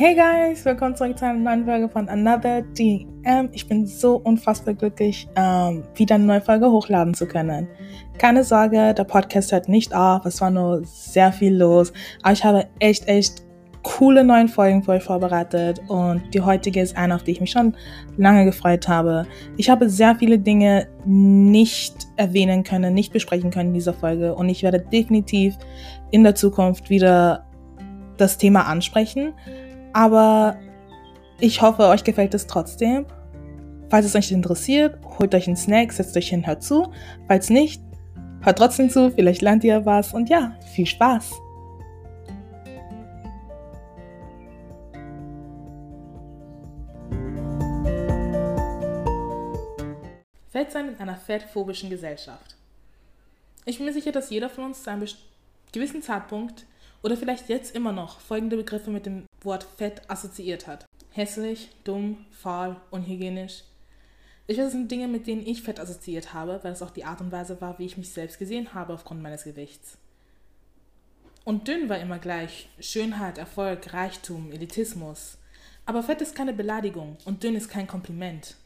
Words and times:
Hey 0.00 0.14
guys, 0.14 0.64
willkommen 0.64 0.94
zurück 0.94 1.18
zu 1.18 1.26
einer 1.26 1.40
neuen 1.40 1.64
Folge 1.64 1.88
von 1.88 2.08
Another 2.08 2.62
DM. 2.62 3.48
Ich 3.50 3.66
bin 3.66 3.84
so 3.84 4.14
unfassbar 4.18 4.74
glücklich, 4.74 5.26
ähm, 5.34 5.82
wieder 5.96 6.14
eine 6.14 6.24
neue 6.24 6.40
Folge 6.40 6.70
hochladen 6.70 7.14
zu 7.14 7.26
können. 7.26 7.66
Keine 8.16 8.44
Sorge, 8.44 8.94
der 8.94 9.02
Podcast 9.02 9.50
hört 9.50 9.68
nicht 9.68 9.92
auf, 9.92 10.24
es 10.24 10.40
war 10.40 10.52
nur 10.52 10.84
sehr 10.84 11.32
viel 11.32 11.56
los, 11.56 11.92
aber 12.22 12.32
ich 12.32 12.44
habe 12.44 12.66
echt, 12.78 13.08
echt 13.08 13.42
coole 13.82 14.22
neuen 14.22 14.46
Folgen 14.46 14.84
für 14.84 14.92
euch 14.92 15.02
vorbereitet 15.02 15.80
und 15.88 16.22
die 16.32 16.42
heutige 16.42 16.80
ist 16.80 16.96
eine, 16.96 17.16
auf 17.16 17.24
die 17.24 17.32
ich 17.32 17.40
mich 17.40 17.50
schon 17.50 17.74
lange 18.16 18.44
gefreut 18.44 18.86
habe. 18.86 19.26
Ich 19.56 19.68
habe 19.68 19.90
sehr 19.90 20.14
viele 20.14 20.38
Dinge 20.38 20.86
nicht 21.06 22.06
erwähnen 22.14 22.62
können, 22.62 22.94
nicht 22.94 23.12
besprechen 23.12 23.50
können 23.50 23.70
in 23.70 23.74
dieser 23.74 23.94
Folge 23.94 24.36
und 24.36 24.48
ich 24.48 24.62
werde 24.62 24.78
definitiv 24.78 25.58
in 26.12 26.22
der 26.22 26.36
Zukunft 26.36 26.88
wieder 26.88 27.48
das 28.16 28.38
Thema 28.38 28.66
ansprechen. 28.66 29.32
Aber 29.98 30.56
ich 31.40 31.60
hoffe, 31.60 31.88
euch 31.88 32.04
gefällt 32.04 32.32
es 32.32 32.46
trotzdem. 32.46 33.04
Falls 33.90 34.06
es 34.06 34.14
euch 34.14 34.30
interessiert, 34.30 34.96
holt 35.18 35.34
euch 35.34 35.48
einen 35.48 35.56
Snack, 35.56 35.92
setzt 35.92 36.16
euch 36.16 36.28
hin, 36.28 36.46
hört 36.46 36.62
zu. 36.62 36.92
Falls 37.26 37.50
nicht, 37.50 37.82
hört 38.42 38.58
trotzdem 38.58 38.90
zu, 38.90 39.10
vielleicht 39.10 39.42
lernt 39.42 39.64
ihr 39.64 39.84
was 39.84 40.14
und 40.14 40.28
ja, 40.28 40.56
viel 40.72 40.86
Spaß! 40.86 41.32
Fettsein 50.52 50.90
in 50.90 51.00
einer 51.00 51.16
fettphobischen 51.16 51.90
Gesellschaft. 51.90 52.54
Ich 53.64 53.78
bin 53.78 53.86
mir 53.86 53.92
sicher, 53.92 54.12
dass 54.12 54.30
jeder 54.30 54.48
von 54.48 54.62
uns 54.62 54.84
zu 54.84 54.90
einem 54.92 55.08
gewissen 55.72 56.02
Zeitpunkt 56.02 56.66
oder 57.02 57.16
vielleicht 57.16 57.48
jetzt 57.48 57.74
immer 57.74 57.90
noch 57.90 58.20
folgende 58.20 58.56
Begriffe 58.56 58.92
mit 58.92 59.04
dem 59.04 59.27
Wort 59.42 59.66
Fett 59.76 60.02
assoziiert 60.08 60.66
hat. 60.66 60.84
Hässlich, 61.10 61.70
dumm, 61.84 62.24
faul, 62.30 62.76
unhygienisch. 62.90 63.64
Ich 64.46 64.56
weiß, 64.56 64.66
das 64.66 64.72
sind 64.72 64.90
Dinge, 64.90 65.08
mit 65.08 65.26
denen 65.26 65.46
ich 65.46 65.62
Fett 65.62 65.78
assoziiert 65.78 66.32
habe, 66.32 66.60
weil 66.62 66.72
es 66.72 66.82
auch 66.82 66.90
die 66.90 67.04
Art 67.04 67.20
und 67.20 67.32
Weise 67.32 67.60
war, 67.60 67.78
wie 67.78 67.86
ich 67.86 67.98
mich 67.98 68.10
selbst 68.10 68.38
gesehen 68.38 68.72
habe 68.72 68.94
aufgrund 68.94 69.22
meines 69.22 69.44
Gewichts. 69.44 69.98
Und 71.44 71.68
dünn 71.68 71.88
war 71.88 71.98
immer 71.98 72.18
gleich 72.18 72.68
Schönheit, 72.78 73.38
Erfolg, 73.38 73.92
Reichtum, 73.92 74.52
Elitismus. 74.52 75.38
Aber 75.86 76.02
Fett 76.02 76.20
ist 76.20 76.34
keine 76.34 76.52
Beleidigung 76.52 77.16
und 77.24 77.42
dünn 77.42 77.56
ist 77.56 77.68
kein 77.68 77.86
Kompliment. 77.86 78.56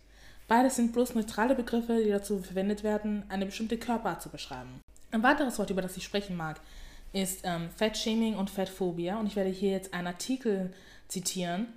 Beides 0.49 0.77
sind 0.77 0.93
bloß 0.93 1.15
neutrale 1.15 1.55
Begriffe, 1.55 2.03
die 2.03 2.11
dazu 2.11 2.41
verwendet 2.41 2.83
werden, 2.83 3.25
eine 3.29 3.47
bestimmte 3.47 3.79
Körperart 3.79 4.21
zu 4.23 4.29
beschreiben. 4.29 4.81
Ein 5.13 5.23
weiteres 5.23 5.59
Wort, 5.59 5.71
über 5.71 5.83
das 5.83 5.97
ich 5.97 6.05
sprechen 6.05 6.37
mag, 6.37 6.61
ist 7.13 7.41
ähm, 7.45 7.69
Fettshaming 7.77 8.37
und 8.37 8.51
Fettphobia. 8.51 9.19
Und 9.19 9.27
ich 9.27 9.37
werde 9.37 9.51
hier 9.51 9.71
jetzt 9.71 9.93
einen 9.93 10.07
Artikel 10.07 10.73
zitieren, 11.09 11.69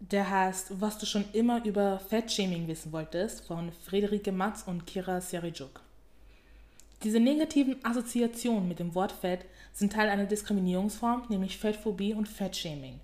der 0.00 0.28
heißt, 0.28 0.80
was 0.80 0.98
du 0.98 1.06
schon 1.06 1.24
immer 1.32 1.64
über 1.64 1.98
Fettshaming 1.98 2.66
wissen 2.66 2.92
wolltest, 2.92 3.46
von 3.46 3.70
Friederike 3.72 4.32
Matz 4.32 4.64
und 4.66 4.86
Kira 4.86 5.20
Serijuk. 5.20 5.80
Diese 7.02 7.20
negativen 7.20 7.84
Assoziationen 7.84 8.68
mit 8.68 8.78
dem 8.78 8.94
Wort 8.94 9.12
Fett 9.12 9.44
sind 9.72 9.92
Teil 9.92 10.08
einer 10.08 10.26
Diskriminierungsform, 10.26 11.24
nämlich 11.28 11.58
Fettphobie 11.58 12.14
und 12.14 12.28
Fettshaming. 12.28 13.00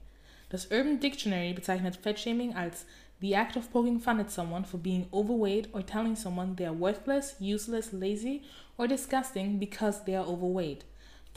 Das 0.50 0.70
Urban 0.70 1.00
Dictionary 1.00 1.52
bezeichnet 1.52 1.96
Fettshaming 1.96 2.54
als 2.54 2.86
the 3.20 3.34
act 3.34 3.56
of 3.56 3.70
poking 3.72 3.98
fun 3.98 4.20
at 4.20 4.30
someone 4.30 4.64
for 4.64 4.78
being 4.78 5.06
overweight 5.12 5.68
or 5.74 5.84
telling 5.84 6.14
someone 6.14 6.54
they 6.56 6.66
are 6.66 6.78
worthless, 6.78 7.36
useless, 7.40 7.92
lazy 7.92 8.42
or 8.76 8.86
disgusting 8.86 9.58
because 9.58 10.04
they 10.04 10.16
are 10.16 10.26
overweight. 10.26 10.84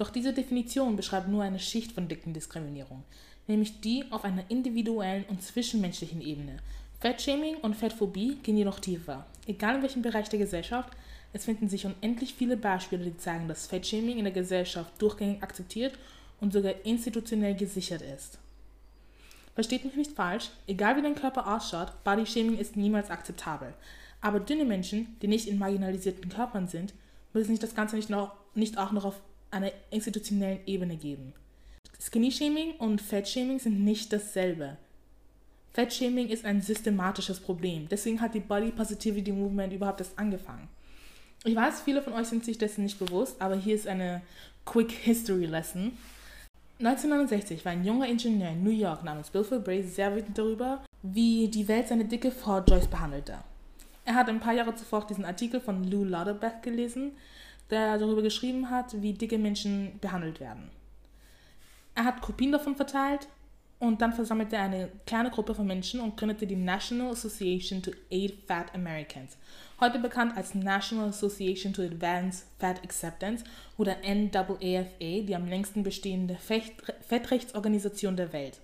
Doch 0.02 0.10
diese 0.10 0.34
Definition 0.34 0.96
beschreibt 0.96 1.28
nur 1.28 1.44
eine 1.44 1.60
Schicht 1.60 1.92
von 1.92 2.08
dicken 2.08 2.34
Diskriminierung, 2.34 3.04
nämlich 3.46 3.82
die 3.82 4.04
auf 4.10 4.24
einer 4.24 4.50
individuellen 4.50 5.26
und 5.30 5.44
zwischenmenschlichen 5.44 6.22
Ebene. 6.22 6.58
Fettshaming 7.00 7.58
und 7.58 7.76
Fettphobie 7.76 8.40
gehen 8.42 8.58
jedoch 8.58 8.80
tiefer. 8.80 9.28
Egal 9.46 9.76
in 9.76 9.84
welchem 9.84 10.02
Bereich 10.02 10.28
der 10.28 10.40
Gesellschaft, 10.40 10.90
es 11.34 11.46
finden 11.46 11.70
sich 11.70 11.86
unendlich 11.86 12.34
viele 12.34 12.58
Beispiele, 12.58 13.04
die 13.04 13.18
zeigen, 13.18 13.48
dass 13.48 13.68
Fettshaming 13.68 14.18
in 14.18 14.24
der 14.24 14.34
Gesellschaft 14.34 14.92
durchgängig 15.00 15.44
akzeptiert 15.44 15.94
und 16.40 16.52
sogar 16.52 16.74
institutionell 16.84 17.54
gesichert 17.54 18.02
ist. 18.02 18.40
Versteht 19.54 19.86
mich 19.86 19.96
nicht 19.96 20.14
falsch, 20.14 20.50
egal 20.66 20.98
wie 20.98 21.04
dein 21.04 21.14
Körper 21.14 21.56
ausschaut, 21.56 22.04
Bodyshaming 22.04 22.58
ist 22.58 22.76
niemals 22.76 23.12
akzeptabel. 23.12 23.76
Aber 24.20 24.40
dünne 24.40 24.66
Menschen, 24.66 25.16
die 25.22 25.28
nicht 25.28 25.48
in 25.48 25.60
marginalisierten 25.60 26.32
Körpern 26.32 26.68
sind, 26.68 26.92
müssen 27.34 27.52
sich 27.52 27.60
das 27.60 27.76
Ganze 27.76 27.98
nicht, 27.98 28.10
noch, 28.10 28.32
nicht 28.56 28.80
auch 28.80 28.92
noch 28.94 29.06
auf 29.06 29.22
einer 29.52 29.72
institutionellen 29.90 30.60
Ebene 30.66 30.96
geben. 30.96 31.34
Skinny-Shaming 32.00 32.78
und 32.78 33.02
Fat-Shaming 33.02 33.60
sind 33.60 33.84
nicht 33.84 34.12
dasselbe. 34.12 34.78
Fat-Shaming 35.74 36.30
ist 36.30 36.46
ein 36.46 36.62
systematisches 36.62 37.40
Problem. 37.40 37.88
Deswegen 37.90 38.20
hat 38.20 38.34
die 38.34 38.40
Body 38.40 38.72
Positivity 38.72 39.32
Movement 39.32 39.72
überhaupt 39.72 40.02
erst 40.02 40.18
angefangen. 40.18 40.68
Ich 41.44 41.56
weiß, 41.56 41.82
viele 41.82 42.02
von 42.02 42.14
euch 42.14 42.28
sind 42.28 42.44
sich 42.44 42.58
dessen 42.58 42.84
nicht 42.84 43.00
bewusst, 43.00 43.42
aber 43.42 43.56
hier 43.56 43.76
ist 43.76 43.88
eine 43.88 44.22
Quick 44.66 44.92
History 44.92 45.46
Lesson. 45.46 45.94
1969 46.80 47.64
war 47.64 47.72
ein 47.72 47.86
junger 47.86 48.08
Ingenieur 48.08 48.50
in 48.50 48.64
New 48.64 48.72
York 48.72 49.04
namens 49.04 49.30
Bill 49.30 49.44
Bray 49.44 49.84
sehr 49.84 50.16
wütend 50.16 50.38
darüber, 50.38 50.84
wie 51.04 51.48
die 51.48 51.68
Welt 51.68 51.88
seine 51.88 52.06
dicke 52.06 52.32
Frau 52.32 52.60
Joyce 52.60 52.88
behandelte. 52.88 53.38
Er 54.04 54.16
hat 54.16 54.30
ein 54.30 54.40
paar 54.40 54.54
Jahre 54.54 54.76
zuvor 54.76 55.06
diesen 55.06 55.26
Artikel 55.26 55.60
von 55.60 55.84
Lou 55.84 56.04
Lauterbach 56.04 56.62
gelesen, 56.62 57.12
der 57.72 57.98
darüber 57.98 58.22
geschrieben 58.22 58.70
hat, 58.70 59.02
wie 59.02 59.14
dicke 59.14 59.38
Menschen 59.38 59.98
behandelt 60.00 60.40
werden. 60.40 60.70
Er 61.96 62.06
hat 62.06 62.22
Kopien 62.22 62.52
davon 62.52 62.76
verteilt 62.76 63.28
und 63.80 64.00
dann 64.02 64.14
versammelte 64.14 64.58
er 64.58 64.64
eine 64.64 64.90
kleine 65.08 65.32
Gruppe 65.32 65.56
von 65.56 65.66
Menschen 65.66 66.00
und 66.02 66.16
gründete 66.16 66.46
die 66.46 66.56
National 66.56 67.12
Association 67.12 67.82
to 67.82 67.92
Aid 68.12 68.36
Fat 68.46 68.76
Americans, 68.76 69.38
heute 69.80 69.98
bekannt 69.98 70.38
als 70.38 70.54
National 70.54 71.10
Association 71.10 71.74
to 71.74 71.82
Advance 71.82 72.44
Fat 72.60 72.84
Acceptance 72.84 73.44
oder 73.78 73.98
NAAFA, 74.04 75.24
die 75.24 75.36
am 75.36 75.48
längsten 75.48 75.82
bestehende 75.82 76.38
Fettrechtsorganisation 77.08 78.16
der 78.16 78.32
Welt. 78.34 78.60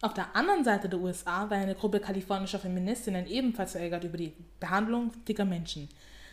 Auf 0.00 0.14
der 0.14 0.34
anderen 0.34 0.64
Seite 0.64 0.88
der 0.88 0.98
USA 0.98 1.48
war 1.48 1.58
eine 1.58 1.76
Gruppe 1.76 2.00
kalifornischer 2.00 2.58
Feministinnen 2.58 3.28
ebenfalls 3.28 3.72
verärgert 3.72 4.02
über 4.02 4.18
die 4.18 4.32
Behandlung 4.58 5.12
dicker 5.28 5.44
Menschen. 5.44 5.88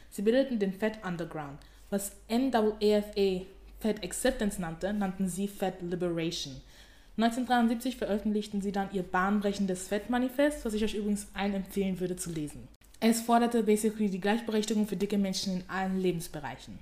Sie 0.09 0.23
bildeten 0.23 0.57
den 0.57 0.73
Fat 0.73 1.05
Underground, 1.05 1.59
was 1.89 2.11
NAAFA 2.29 3.45
Fat 3.79 4.03
Acceptance 4.03 4.59
nannte, 4.59 4.91
nannten 4.93 5.27
sie 5.27 5.47
Fat 5.47 5.81
Liberation. 5.81 6.61
1973 7.17 7.97
veröffentlichten 7.97 8.61
sie 8.61 8.71
dann 8.71 8.89
ihr 8.93 9.03
bahnbrechendes 9.03 9.87
Fettmanifest, 9.87 10.63
was 10.65 10.73
ich 10.73 10.83
euch 10.83 10.95
übrigens 10.95 11.27
allen 11.33 11.53
empfehlen 11.53 11.99
würde 11.99 12.15
zu 12.15 12.31
lesen. 12.31 12.67
Es 12.99 13.21
forderte 13.21 13.63
basically 13.63 14.09
die 14.09 14.19
Gleichberechtigung 14.19 14.87
für 14.87 14.97
dicke 14.97 15.17
Menschen 15.17 15.57
in 15.57 15.63
allen 15.69 15.99
Lebensbereichen. 15.99 16.79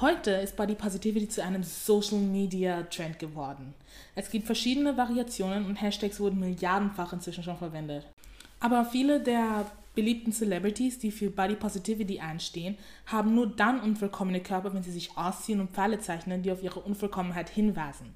Heute 0.00 0.30
ist 0.30 0.56
Body 0.56 0.74
Positivity 0.74 1.28
zu 1.28 1.44
einem 1.44 1.62
Social 1.62 2.18
Media 2.18 2.82
Trend 2.84 3.18
geworden. 3.18 3.74
Es 4.14 4.30
gibt 4.30 4.46
verschiedene 4.46 4.96
Variationen 4.96 5.66
und 5.66 5.76
Hashtags 5.76 6.18
wurden 6.18 6.40
milliardenfach 6.40 7.12
inzwischen 7.12 7.44
schon 7.44 7.58
verwendet. 7.58 8.06
Aber 8.60 8.84
viele 8.84 9.20
der 9.20 9.66
beliebten 9.94 10.32
Celebrities, 10.32 10.98
die 10.98 11.10
für 11.10 11.30
Body 11.30 11.56
Positivity 11.56 12.20
einstehen, 12.20 12.76
haben 13.06 13.34
nur 13.34 13.48
dann 13.48 13.80
unvollkommene 13.80 14.40
Körper, 14.40 14.72
wenn 14.72 14.82
sie 14.82 14.92
sich 14.92 15.16
ausziehen 15.16 15.60
und 15.60 15.70
Pfeile 15.70 15.98
zeichnen, 15.98 16.42
die 16.42 16.52
auf 16.52 16.62
ihre 16.62 16.80
Unvollkommenheit 16.80 17.50
hinweisen. 17.50 18.14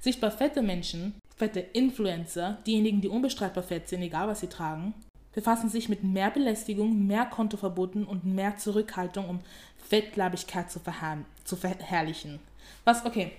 Sichtbar 0.00 0.32
fette 0.32 0.62
Menschen, 0.62 1.14
fette 1.36 1.60
Influencer, 1.60 2.58
diejenigen, 2.66 3.00
die 3.00 3.08
unbestreitbar 3.08 3.62
fett 3.62 3.88
sind, 3.88 4.02
egal 4.02 4.28
was 4.28 4.40
sie 4.40 4.48
tragen, 4.48 4.94
befassen 5.32 5.68
sich 5.68 5.88
mit 5.88 6.04
mehr 6.04 6.30
Belästigung, 6.30 7.06
mehr 7.06 7.24
Kontoverboten 7.26 8.04
und 8.04 8.24
mehr 8.24 8.56
Zurückhaltung, 8.56 9.28
um 9.28 9.40
Fettleibigkeit 9.88 10.70
zu, 10.70 10.80
verherr 10.80 11.18
zu 11.44 11.56
verherrlichen. 11.56 12.40
Was, 12.84 13.04
okay, 13.06 13.32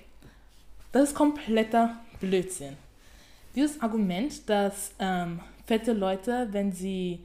das 0.91 1.09
ist 1.09 1.15
kompletter 1.15 1.97
Blödsinn. 2.19 2.77
Dieses 3.55 3.81
Argument, 3.81 4.49
dass 4.49 4.93
ähm, 4.99 5.39
fette 5.65 5.93
Leute, 5.93 6.47
wenn 6.51 6.71
sie 6.71 7.19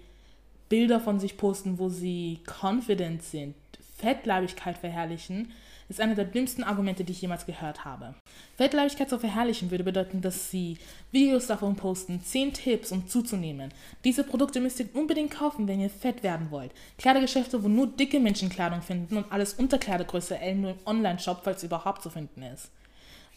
Bilder 0.69 1.01
von 1.01 1.21
sich 1.21 1.37
posten, 1.37 1.79
wo 1.79 1.89
sie 1.89 2.41
confident 2.61 3.23
sind, 3.23 3.55
Fettleibigkeit 3.97 4.79
verherrlichen, 4.79 5.53
ist 5.89 6.01
einer 6.01 6.15
der 6.15 6.27
dümmsten 6.27 6.65
Argumente, 6.65 7.03
die 7.03 7.13
ich 7.13 7.23
jemals 7.23 7.47
gehört 7.47 7.85
habe. 7.85 8.15
Fettleibigkeit 8.57 9.09
zu 9.09 9.19
verherrlichen 9.19 9.71
würde 9.71 9.85
bedeuten, 9.85 10.21
dass 10.21 10.51
sie 10.51 10.77
Videos 11.13 11.47
davon 11.47 11.77
posten, 11.77 12.21
10 12.23 12.53
Tipps, 12.53 12.93
um 12.93 13.09
zuzunehmen. 13.09 13.73
Diese 14.05 14.23
Produkte 14.23 14.61
müsst 14.61 14.81
ihr 14.81 14.89
unbedingt 14.95 15.31
kaufen, 15.31 15.67
wenn 15.67 15.81
ihr 15.81 15.89
fett 15.89 16.23
werden 16.23 16.51
wollt. 16.51 16.73
Kleidergeschäfte, 16.99 17.63
wo 17.63 17.69
nur 17.69 17.87
dicke 17.87 18.21
Menschen 18.21 18.51
Kleidung 18.51 18.83
finden 18.83 19.17
und 19.17 19.33
alles 19.33 19.55
unter 19.55 19.79
Kleidergröße 19.79 20.39
L 20.39 20.57
nur 20.57 20.71
im 20.73 20.79
Online-Shop, 20.85 21.41
falls 21.43 21.63
überhaupt 21.63 22.03
zu 22.03 22.11
finden 22.11 22.43
ist. 22.43 22.71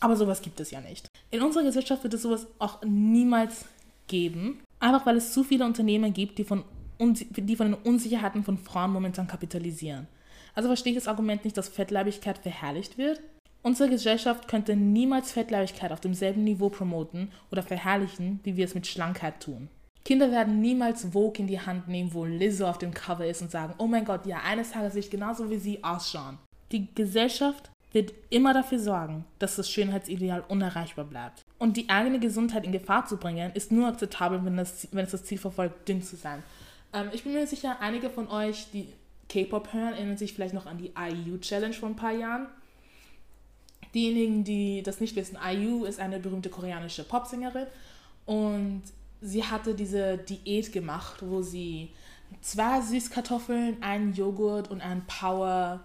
Aber 0.02 0.18
sowas 0.18 0.42
gibt 0.42 0.60
es 0.60 0.72
ja 0.72 0.82
nicht. 0.82 1.08
In 1.30 1.42
unserer 1.42 1.64
Gesellschaft 1.64 2.04
wird 2.04 2.16
es 2.16 2.24
sowas 2.24 2.48
auch 2.60 2.84
niemals 2.84 3.66
geben, 4.08 4.60
einfach 4.80 5.06
weil 5.06 5.16
es 5.16 5.32
zu 5.32 5.44
viele 5.44 5.64
Unternehmen 5.66 6.12
gibt, 6.14 6.38
die 6.38 6.44
von 6.44 6.64
die 7.02 7.56
von 7.56 7.72
den 7.72 7.82
Unsicherheiten 7.82 8.44
von 8.44 8.58
Frauen 8.58 8.92
momentan 8.92 9.28
kapitalisieren. 9.28 10.08
Also 10.54 10.70
verstehe 10.70 10.94
ich 10.94 11.00
das 11.00 11.08
Argument 11.08 11.44
nicht, 11.44 11.58
dass 11.58 11.70
Fettleibigkeit 11.70 12.38
verherrlicht 12.38 12.98
wird. 12.98 13.22
Unsere 13.64 13.90
Gesellschaft 13.90 14.48
könnte 14.48 14.76
niemals 14.76 15.32
Fettleibigkeit 15.32 15.92
auf 15.92 16.00
demselben 16.00 16.44
Niveau 16.44 16.70
promoten 16.70 17.32
oder 17.52 17.62
verherrlichen, 17.62 18.40
wie 18.44 18.58
wir 18.58 18.66
es 18.66 18.76
mit 18.76 18.88
Schlankheit 18.88 19.40
tun. 19.40 19.70
Kinder 20.04 20.32
werden 20.32 20.62
niemals 20.62 21.06
Vogue 21.12 21.38
in 21.38 21.48
die 21.48 21.60
Hand 21.60 21.88
nehmen, 21.88 22.14
wo 22.14 22.26
Lizzo 22.26 22.68
auf 22.68 22.80
dem 22.80 22.94
Cover 22.94 23.26
ist 23.26 23.42
und 23.42 23.52
sagen, 23.52 23.76
oh 23.78 23.86
mein 23.86 24.06
Gott, 24.06 24.26
ja, 24.26 24.42
eines 24.44 24.72
Tages 24.72 24.96
will 24.96 25.02
ich 25.02 25.12
genauso 25.12 25.50
wie 25.52 25.60
sie 25.60 25.84
ausschauen. 25.84 26.40
Die 26.72 26.88
Gesellschaft 26.96 27.70
wird 27.92 28.14
immer 28.30 28.54
dafür 28.54 28.80
sorgen, 28.80 29.26
dass 29.38 29.58
das 29.58 29.70
Schönheitsideal 29.70 30.44
unerreichbar 30.48 31.06
bleibt. 31.06 31.44
Und 31.60 31.78
die 31.78 31.90
eigene 31.90 32.20
Gesundheit 32.20 32.66
in 32.66 32.72
Gefahr 32.72 33.06
zu 33.06 33.18
bringen, 33.18 33.52
ist 33.54 33.72
nur 33.72 33.88
akzeptabel, 33.88 34.44
wenn, 34.44 34.58
das, 34.58 34.88
wenn 34.92 35.06
es 35.06 35.12
das 35.12 35.26
Ziel 35.26 35.38
verfolgt, 35.38 35.88
dünn 35.88 36.02
zu 36.02 36.16
sein. 36.16 36.42
Ähm, 36.94 37.10
ich 37.14 37.24
bin 37.24 37.34
mir 37.34 37.48
sicher, 37.48 37.78
einige 37.80 38.10
von 38.10 38.28
euch, 38.30 38.68
die 38.72 38.88
K-Pop 39.30 39.74
hören, 39.74 39.94
erinnern 39.94 40.18
sich 40.18 40.34
vielleicht 40.34 40.54
noch 40.54 40.66
an 40.66 40.78
die 40.78 40.92
IU 40.98 41.38
Challenge 41.40 41.74
vor 41.74 41.90
ein 41.90 41.96
paar 41.96 42.12
Jahren. 42.12 42.48
Diejenigen, 43.94 44.44
die 44.44 44.84
das 44.84 45.00
nicht 45.00 45.16
wissen, 45.16 45.38
IU 45.44 45.86
ist 45.86 46.00
eine 46.00 46.20
berühmte 46.20 46.50
koreanische 46.50 47.04
Popsängerin 47.04 47.68
und 48.26 48.84
sie 49.22 49.44
hatte 49.44 49.76
diese 49.76 50.18
Diät 50.18 50.72
gemacht, 50.72 51.18
wo 51.22 51.42
sie 51.42 51.90
zwei 52.40 52.82
Süßkartoffeln, 52.82 53.84
einen 53.84 54.14
Joghurt 54.14 54.70
und 54.72 54.82
einen 54.82 55.06
Power 55.06 55.82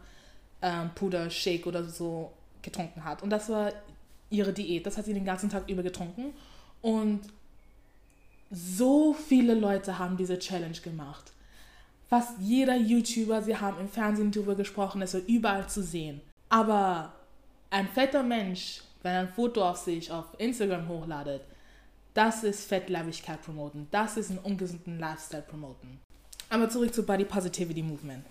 ähm, 0.63 0.91
Puder 0.95 1.31
Shake 1.31 1.67
oder 1.67 1.85
so 1.85 2.33
getrunken 2.63 3.05
hat. 3.05 3.23
Und 3.23 3.31
das 3.31 3.49
war 3.49 3.73
ihre 4.31 4.53
Diät. 4.53 4.87
Das 4.87 4.97
hat 4.97 5.05
sie 5.05 5.15
den 5.15 5.25
ganzen 5.25 5.51
Tag 5.51 5.69
über 5.69 5.83
getrunken. 5.83 6.33
Und 6.83 7.21
so 8.51 9.13
viele 9.13 9.55
Leute 9.55 9.99
haben 9.99 10.17
diese 10.17 10.39
Challenge 10.39 10.79
gemacht. 10.79 11.33
Fast 12.09 12.39
jeder 12.39 12.77
YouTuber, 12.77 13.43
sie 13.43 13.57
haben 13.57 13.81
im 13.81 13.89
Fernsehen 13.89 14.31
darüber 14.31 14.55
gesprochen, 14.55 15.03
es 15.03 15.15
war 15.15 15.23
überall 15.27 15.69
zu 15.69 15.83
sehen. 15.83 16.21
Aber 16.49 17.13
ein 17.71 17.89
fetter 17.89 18.23
Mensch, 18.23 18.83
wenn 19.03 19.13
er 19.13 19.21
ein 19.21 19.29
Foto 19.29 19.69
auf 19.69 19.79
sich 19.79 20.11
auf 20.13 20.27
Instagram 20.39 20.89
hochladet, 20.89 21.43
das 22.15 22.45
ist 22.45 22.69
Fettleibigkeit 22.69 23.43
promoten. 23.43 23.89
Das 23.91 24.17
ist 24.17 24.31
einen 24.31 24.39
ungesunden 24.39 24.99
Lifestyle 24.99 25.43
promoten. 25.43 26.01
Aber 26.49 26.71
zurück 26.71 26.95
zu 26.95 27.05
Body 27.05 27.25
Positivity 27.25 27.83
Movement. 27.83 28.25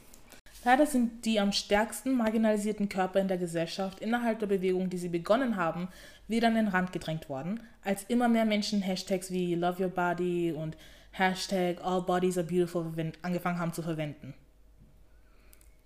Leider 0.64 0.88
sind 0.88 1.24
die 1.26 1.40
am 1.40 1.52
stärksten 1.52 2.14
marginalisierten 2.14 2.90
Körper 2.90 3.20
in 3.20 3.28
der 3.28 3.38
Gesellschaft 3.38 4.00
innerhalb 4.00 4.40
der 4.40 4.48
Bewegung, 4.48 4.90
die 4.90 4.98
sie 4.98 5.10
begonnen 5.10 5.58
haben, 5.58 5.90
wieder 6.28 6.48
an 6.48 6.56
den 6.56 6.68
Rand 6.68 6.92
gedrängt 6.92 7.30
worden, 7.30 7.62
als 7.84 8.04
immer 8.04 8.28
mehr 8.28 8.46
Menschen 8.46 8.82
Hashtags 8.82 9.32
wie 9.32 9.56
Love 9.56 9.84
Your 9.84 9.90
Body 9.90 10.52
und 10.52 10.76
Hashtag 11.12 11.84
All 11.84 12.02
Bodies 12.02 12.38
Are 12.38 12.48
Beautiful 12.48 12.92
angefangen 13.22 13.60
haben 13.60 13.74
zu 13.74 13.82
verwenden. 13.82 14.34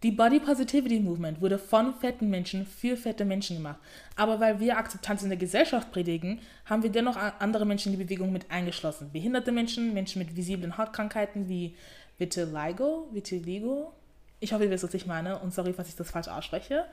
Die 0.01 0.11
Body 0.11 0.39
Positivity 0.39 1.01
Movement 1.01 1.41
wurde 1.41 1.59
von 1.59 1.93
fetten 1.93 2.29
Menschen 2.29 2.65
für 2.65 2.95
fette 2.95 3.25
Menschen 3.25 3.57
gemacht. 3.57 3.79
Aber 4.15 4.39
weil 4.39 4.61
wir 4.61 4.77
Akzeptanz 4.77 5.23
in 5.23 5.29
der 5.29 5.37
Gesellschaft 5.37 5.91
predigen, 5.91 6.39
haben 6.63 6.83
wir 6.83 6.89
dennoch 6.89 7.17
andere 7.17 7.65
Menschen 7.65 7.91
in 7.91 7.99
die 7.99 8.05
Bewegung 8.05 8.31
mit 8.31 8.49
eingeschlossen. 8.49 9.11
Behinderte 9.11 9.51
Menschen, 9.51 9.93
Menschen 9.93 10.19
mit 10.19 10.37
visiblen 10.37 10.77
Hautkrankheiten 10.77 11.49
wie 11.49 11.75
Vitiligo, 12.17 13.09
Vitiligo. 13.11 13.91
Ich 14.39 14.53
hoffe, 14.53 14.63
ihr 14.63 14.71
wisst, 14.71 14.85
was 14.85 14.93
ich 14.93 15.05
meine 15.05 15.37
und 15.39 15.53
sorry, 15.53 15.73
falls 15.73 15.89
ich 15.89 15.97
das 15.97 16.09
falsch 16.09 16.29
ausspreche. 16.29 16.85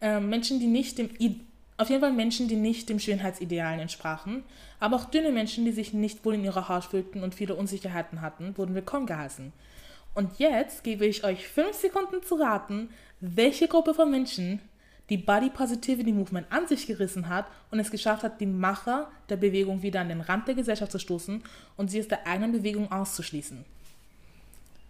Ähm, 0.00 0.28
Menschen, 0.28 0.58
die 0.58 0.66
nicht 0.66 0.98
dem, 0.98 1.10
auf 1.78 1.88
jeden 1.88 2.00
Fall 2.00 2.12
Menschen, 2.12 2.48
die 2.48 2.56
nicht 2.56 2.88
dem 2.88 2.98
Schönheitsidealen 2.98 3.78
entsprachen, 3.78 4.42
aber 4.80 4.96
auch 4.96 5.04
dünne 5.04 5.30
Menschen, 5.30 5.64
die 5.64 5.70
sich 5.70 5.92
nicht 5.92 6.24
wohl 6.24 6.34
in 6.34 6.44
ihrer 6.44 6.68
Haut 6.68 6.84
fühlten 6.84 7.22
und 7.22 7.36
viele 7.36 7.54
Unsicherheiten 7.54 8.20
hatten, 8.20 8.58
wurden 8.58 8.74
willkommen 8.74 9.06
geheißen. 9.06 9.52
Und 10.14 10.40
jetzt 10.40 10.82
gebe 10.82 11.06
ich 11.06 11.22
euch 11.22 11.46
fünf 11.46 11.74
Sekunden 11.74 12.22
zu 12.24 12.34
raten, 12.34 12.90
welche 13.20 13.68
Gruppe 13.68 13.94
von 13.94 14.10
Menschen 14.10 14.60
die 15.08 15.16
Body 15.16 15.50
Positivity 15.50 16.12
Movement 16.12 16.50
an 16.50 16.66
sich 16.66 16.86
gerissen 16.86 17.28
hat 17.28 17.46
und 17.70 17.78
es 17.78 17.92
geschafft 17.92 18.24
hat, 18.24 18.40
die 18.40 18.46
Macher 18.46 19.08
der 19.28 19.36
Bewegung 19.36 19.82
wieder 19.82 20.00
an 20.00 20.08
den 20.08 20.20
Rand 20.20 20.48
der 20.48 20.56
Gesellschaft 20.56 20.90
zu 20.90 20.98
stoßen 20.98 21.42
und 21.76 21.90
sie 21.90 22.00
aus 22.00 22.08
der 22.08 22.26
eigenen 22.26 22.52
Bewegung 22.52 22.90
auszuschließen. 22.90 23.64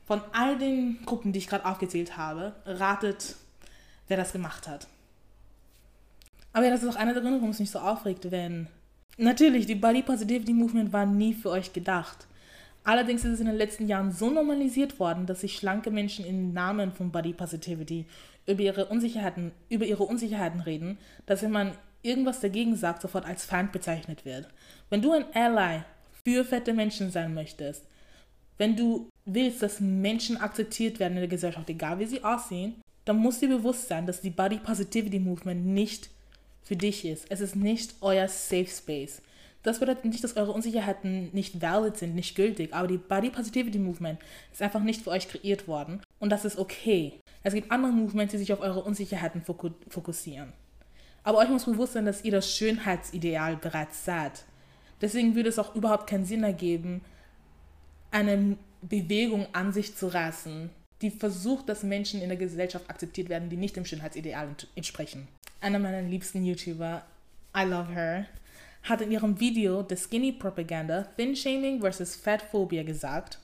Von 0.06 0.22
all 0.32 0.58
den 0.58 1.04
Gruppen, 1.04 1.32
die 1.32 1.38
ich 1.38 1.46
gerade 1.46 1.66
aufgezählt 1.66 2.16
habe, 2.16 2.54
ratet, 2.64 3.36
wer 4.08 4.16
das 4.16 4.32
gemacht 4.32 4.66
hat. 4.66 4.88
Aber 6.52 6.64
ja, 6.64 6.70
das 6.70 6.82
ist 6.82 6.88
auch 6.88 6.96
einer 6.96 7.12
der 7.12 7.22
Gründe, 7.22 7.38
warum 7.38 7.50
es 7.50 7.60
mich 7.60 7.70
so 7.70 7.78
aufregt, 7.78 8.30
wenn. 8.30 8.68
Natürlich, 9.16 9.66
die 9.66 9.74
Body 9.74 10.02
Positivity 10.02 10.52
Movement 10.52 10.92
war 10.92 11.06
nie 11.06 11.34
für 11.34 11.50
euch 11.50 11.72
gedacht. 11.72 12.26
Allerdings 12.84 13.24
ist 13.24 13.32
es 13.32 13.40
in 13.40 13.46
den 13.46 13.56
letzten 13.56 13.86
Jahren 13.86 14.12
so 14.12 14.30
normalisiert 14.30 14.98
worden, 14.98 15.26
dass 15.26 15.42
sich 15.42 15.56
schlanke 15.56 15.90
Menschen 15.90 16.24
im 16.24 16.52
Namen 16.52 16.92
von 16.92 17.10
Body 17.10 17.32
Positivity 17.32 18.06
über 18.46 18.62
ihre 18.62 18.86
Unsicherheiten, 18.86 19.52
über 19.68 19.84
ihre 19.84 20.04
Unsicherheiten 20.04 20.60
reden, 20.60 20.98
dass 21.26 21.42
wenn 21.42 21.50
man 21.50 21.72
irgendwas 22.02 22.40
dagegen 22.40 22.76
sagt, 22.76 23.02
sofort 23.02 23.26
als 23.26 23.44
Feind 23.44 23.72
bezeichnet 23.72 24.24
wird. 24.24 24.48
Wenn 24.88 25.02
du 25.02 25.12
ein 25.12 25.26
Ally 25.34 25.82
für 26.24 26.44
fette 26.44 26.72
Menschen 26.72 27.10
sein 27.10 27.34
möchtest, 27.34 27.84
wenn 28.56 28.76
du 28.76 29.08
willst, 29.24 29.62
dass 29.62 29.80
Menschen 29.80 30.36
akzeptiert 30.36 30.98
werden 30.98 31.14
in 31.14 31.20
der 31.20 31.28
Gesellschaft, 31.28 31.68
egal 31.68 31.98
wie 31.98 32.06
sie 32.06 32.24
aussehen, 32.24 32.80
dann 33.04 33.16
muss 33.16 33.40
dir 33.40 33.48
bewusst 33.48 33.88
sein, 33.88 34.06
dass 34.06 34.20
die 34.20 34.30
Body 34.30 34.58
Positivity 34.58 35.18
Movement 35.18 35.66
nicht 35.66 36.10
für 36.68 36.76
dich 36.76 37.06
ist. 37.06 37.26
Es 37.30 37.40
ist 37.40 37.56
nicht 37.56 37.94
euer 38.02 38.28
Safe 38.28 38.66
Space. 38.66 39.22
Das 39.62 39.80
bedeutet 39.80 40.04
nicht, 40.04 40.22
dass 40.22 40.36
eure 40.36 40.52
Unsicherheiten 40.52 41.30
nicht 41.32 41.62
valid 41.62 41.96
sind, 41.96 42.14
nicht 42.14 42.36
gültig, 42.36 42.74
aber 42.74 42.86
die 42.86 42.98
Body 42.98 43.30
Positivity 43.30 43.78
Movement 43.78 44.20
ist 44.52 44.62
einfach 44.62 44.82
nicht 44.82 45.02
für 45.02 45.10
euch 45.10 45.28
kreiert 45.28 45.66
worden 45.66 46.02
und 46.20 46.30
das 46.30 46.44
ist 46.44 46.58
okay. 46.58 47.20
Es 47.42 47.54
gibt 47.54 47.72
andere 47.72 47.90
Movements, 47.90 48.32
die 48.32 48.38
sich 48.38 48.52
auf 48.52 48.60
eure 48.60 48.82
Unsicherheiten 48.82 49.42
fokussieren. 49.42 50.52
Aber 51.24 51.38
euch 51.38 51.48
muss 51.48 51.64
bewusst 51.64 51.94
sein, 51.94 52.04
dass 52.04 52.22
ihr 52.22 52.32
das 52.32 52.54
Schönheitsideal 52.54 53.56
bereits 53.56 54.04
seid. 54.04 54.44
Deswegen 55.00 55.34
würde 55.34 55.48
es 55.48 55.58
auch 55.58 55.74
überhaupt 55.74 56.08
keinen 56.08 56.26
Sinn 56.26 56.44
ergeben, 56.44 57.00
eine 58.10 58.56
Bewegung 58.82 59.46
an 59.54 59.72
sich 59.72 59.96
zu 59.96 60.08
reißen, 60.08 60.70
die 61.02 61.10
versucht, 61.10 61.68
dass 61.68 61.82
Menschen 61.82 62.20
in 62.22 62.28
der 62.28 62.38
Gesellschaft 62.38 62.88
akzeptiert 62.90 63.28
werden, 63.28 63.48
die 63.48 63.56
nicht 63.56 63.76
dem 63.76 63.84
Schönheitsideal 63.84 64.48
entsprechen. 64.74 65.28
Einer 65.60 65.78
meiner 65.78 66.02
liebsten 66.02 66.44
YouTuber, 66.44 67.04
I 67.56 67.64
love 67.64 67.92
her, 67.92 68.26
hat 68.82 69.00
in 69.00 69.10
ihrem 69.10 69.38
Video 69.38 69.82
The 69.82 69.96
Skinny 69.96 70.32
Propaganda 70.32 71.06
Thin 71.16 71.34
Shaming 71.34 71.80
vs. 71.80 72.16
Fat 72.16 72.42
Phobia 72.42 72.82
gesagt, 72.82 73.38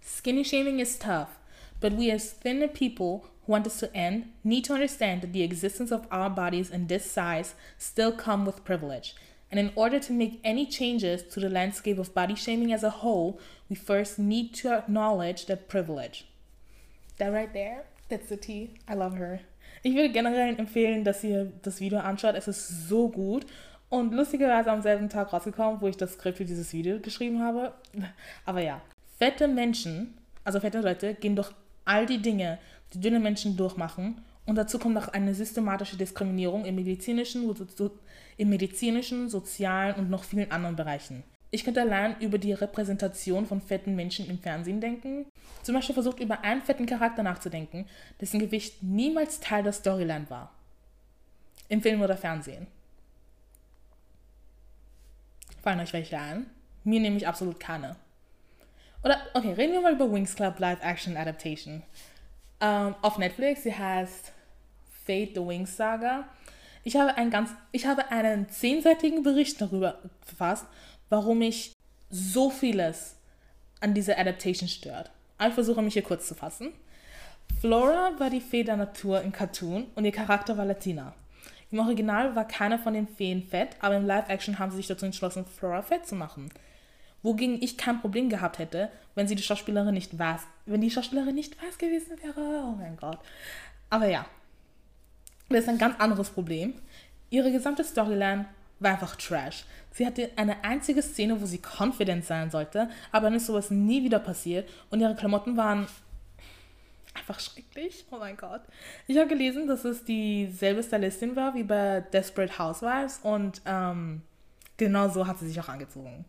Skinny 0.00 0.44
shaming 0.44 0.78
is 0.78 0.98
tough, 0.98 1.38
but 1.80 1.92
we 1.92 2.10
as 2.10 2.32
thinner 2.32 2.68
people 2.68 3.24
who 3.46 3.52
want 3.52 3.64
this 3.64 3.78
to 3.78 3.94
end 3.94 4.26
need 4.42 4.64
to 4.64 4.72
understand 4.72 5.22
that 5.22 5.32
the 5.32 5.42
existence 5.42 5.92
of 5.92 6.06
our 6.10 6.30
bodies 6.30 6.70
in 6.70 6.86
this 6.86 7.10
size 7.10 7.54
still 7.76 8.12
come 8.12 8.46
with 8.46 8.64
privilege. 8.64 9.14
And 9.50 9.58
in 9.58 9.70
order 9.76 9.98
to 10.00 10.12
make 10.12 10.40
any 10.44 10.66
changes 10.66 11.22
to 11.22 11.40
the 11.40 11.48
landscape 11.48 11.98
of 11.98 12.14
body 12.14 12.34
shaming 12.34 12.72
as 12.72 12.82
a 12.82 12.90
whole, 12.90 13.38
we 13.68 13.76
first 13.76 14.18
need 14.18 14.54
to 14.54 14.72
acknowledge 14.74 15.46
that 15.46 15.68
privilege. 15.68 16.26
That 17.18 17.32
right 17.32 17.52
there, 17.52 17.84
that's 18.08 18.28
the 18.28 18.36
T. 18.36 18.74
I 18.88 18.94
love 18.94 19.16
her. 19.16 19.40
Ich 19.82 19.94
würde 19.94 20.10
generell 20.10 20.58
empfehlen, 20.58 21.04
dass 21.04 21.22
ihr 21.22 21.52
das 21.62 21.80
Video 21.80 21.98
anschaut. 21.98 22.34
Es 22.34 22.48
ist 22.48 22.88
so 22.88 23.08
gut 23.08 23.46
Und 23.90 24.12
lustigerweise 24.12 24.70
am 24.70 24.82
selben 24.82 25.08
Tag 25.08 25.32
rausgekommen, 25.32 25.80
wo 25.80 25.88
ich 25.88 25.96
das 25.96 26.12
Skript 26.14 26.38
für 26.38 26.44
dieses 26.44 26.72
Video 26.72 27.00
geschrieben 27.00 27.42
habe. 27.42 27.72
Aber 28.44 28.60
ja, 28.60 28.82
fette 29.18 29.48
Menschen, 29.48 30.18
also 30.44 30.60
fette 30.60 30.80
Leute, 30.80 31.14
gehen 31.14 31.36
durch 31.36 31.50
all 31.84 32.04
die 32.04 32.20
Dinge, 32.20 32.58
die 32.92 33.00
dünne 33.00 33.18
Menschen 33.18 33.56
durchmachen. 33.56 34.20
Und 34.44 34.56
dazu 34.56 34.78
kommt 34.78 34.94
noch 34.94 35.08
eine 35.08 35.34
systematische 35.34 35.96
Diskriminierung 35.96 36.64
im 36.64 36.74
medizinischen, 36.74 37.54
im 38.36 38.48
medizinischen, 38.48 39.28
sozialen 39.28 39.94
und 39.96 40.10
noch 40.10 40.24
vielen 40.24 40.50
anderen 40.50 40.76
Bereichen. 40.76 41.22
Ich 41.50 41.64
könnte 41.64 41.80
allein 41.80 42.20
über 42.20 42.38
die 42.38 42.52
Repräsentation 42.52 43.46
von 43.46 43.60
fetten 43.60 43.96
Menschen 43.96 44.28
im 44.28 44.38
Fernsehen 44.38 44.80
denken. 44.80 45.26
Zum 45.62 45.74
Beispiel 45.74 45.94
versucht 45.94 46.20
über 46.20 46.42
einen 46.42 46.62
fetten 46.62 46.86
Charakter 46.86 47.22
nachzudenken, 47.22 47.86
dessen 48.20 48.38
Gewicht 48.38 48.82
niemals 48.82 49.40
Teil 49.40 49.62
der 49.62 49.72
Storyline 49.72 50.28
war. 50.28 50.52
Im 51.68 51.80
Film 51.80 52.02
oder 52.02 52.16
Fernsehen. 52.16 52.66
Fallen 55.62 55.80
euch 55.80 55.92
welche 55.92 56.18
an? 56.18 56.46
Mir 56.84 57.00
nämlich 57.00 57.26
absolut 57.26 57.58
keine. 57.58 57.96
Oder, 59.02 59.18
okay, 59.34 59.52
reden 59.52 59.72
wir 59.72 59.80
mal 59.80 59.94
über 59.94 60.10
Wings 60.10 60.34
Club 60.34 60.58
Live 60.58 60.82
Action 60.82 61.16
Adaptation. 61.16 61.82
Um, 62.60 62.68
ähm, 62.68 62.94
auf 63.02 63.18
Netflix, 63.18 63.62
sie 63.62 63.74
heißt 63.74 64.32
Fate 65.06 65.34
the 65.34 65.40
Wings 65.40 65.76
Saga. 65.76 66.28
Ich 66.82 66.96
habe, 66.96 67.14
ein 67.16 67.30
ganz, 67.30 67.50
ich 67.70 67.86
habe 67.86 68.10
einen 68.10 68.48
zehnseitigen 68.48 69.22
Bericht 69.22 69.60
darüber 69.60 69.98
verfasst, 70.22 70.66
warum 71.08 71.38
mich 71.38 71.72
so 72.10 72.50
vieles 72.50 73.16
an 73.80 73.94
dieser 73.94 74.18
Adaptation 74.18 74.68
stört. 74.68 75.10
ich 75.46 75.54
versuche 75.54 75.82
mich 75.82 75.94
hier 75.94 76.02
kurz 76.02 76.26
zu 76.26 76.34
fassen. 76.34 76.72
Flora 77.60 78.12
war 78.18 78.30
die 78.30 78.40
Fee 78.40 78.64
der 78.64 78.76
Natur 78.76 79.22
im 79.22 79.32
Cartoon 79.32 79.86
und 79.94 80.04
ihr 80.04 80.12
Charakter 80.12 80.56
war 80.56 80.64
Latina. 80.64 81.14
Im 81.70 81.80
Original 81.80 82.34
war 82.34 82.46
keiner 82.46 82.78
von 82.78 82.94
den 82.94 83.06
Feen 83.06 83.42
fett, 83.42 83.76
aber 83.80 83.96
im 83.96 84.06
Live-Action 84.06 84.58
haben 84.58 84.70
sie 84.70 84.78
sich 84.78 84.86
dazu 84.86 85.04
entschlossen, 85.04 85.44
Flora 85.44 85.82
fett 85.82 86.06
zu 86.06 86.14
machen. 86.14 86.50
Wogegen 87.22 87.60
ich 87.60 87.76
kein 87.76 88.00
Problem 88.00 88.28
gehabt 88.28 88.58
hätte, 88.58 88.90
wenn 89.14 89.26
sie 89.26 89.34
die 89.34 89.42
Schauspielerin 89.42 89.94
nicht 89.94 90.18
weiß, 90.18 90.42
wenn 90.66 90.80
die 90.80 90.90
Schauspielerin 90.90 91.34
nicht 91.34 91.60
weiß 91.62 91.78
gewesen 91.78 92.16
wäre. 92.22 92.64
Oh 92.64 92.76
mein 92.78 92.96
Gott. 92.96 93.18
Aber 93.90 94.08
ja. 94.08 94.24
Das 95.48 95.60
ist 95.60 95.68
ein 95.68 95.78
ganz 95.78 95.98
anderes 95.98 96.30
Problem. 96.30 96.74
Ihre 97.30 97.50
gesamte 97.50 97.82
Storyline 97.82 98.46
war 98.80 98.92
einfach 98.92 99.16
Trash. 99.16 99.64
Sie 99.92 100.06
hatte 100.06 100.30
eine 100.36 100.62
einzige 100.64 101.02
Szene, 101.02 101.40
wo 101.40 101.46
sie 101.46 101.60
confident 101.60 102.24
sein 102.24 102.50
sollte, 102.50 102.88
aber 103.10 103.26
dann 103.26 103.34
ist 103.34 103.46
sowas 103.46 103.70
nie 103.70 104.04
wieder 104.04 104.18
passiert 104.18 104.68
und 104.90 105.00
ihre 105.00 105.16
Klamotten 105.16 105.56
waren 105.56 105.86
einfach 107.14 107.40
schrecklich. 107.40 108.04
Oh 108.10 108.18
mein 108.18 108.36
Gott. 108.36 108.62
Ich 109.06 109.16
habe 109.18 109.28
gelesen, 109.28 109.66
dass 109.66 109.84
es 109.84 110.04
dieselbe 110.04 110.82
Stylistin 110.82 111.34
war 111.36 111.54
wie 111.54 111.64
bei 111.64 112.04
Desperate 112.12 112.58
Housewives 112.58 113.20
und 113.22 113.60
ähm, 113.66 114.22
genau 114.76 115.08
so 115.08 115.26
hat 115.26 115.38
sie 115.38 115.48
sich 115.48 115.60
auch 115.60 115.68
angezogen. 115.68 116.24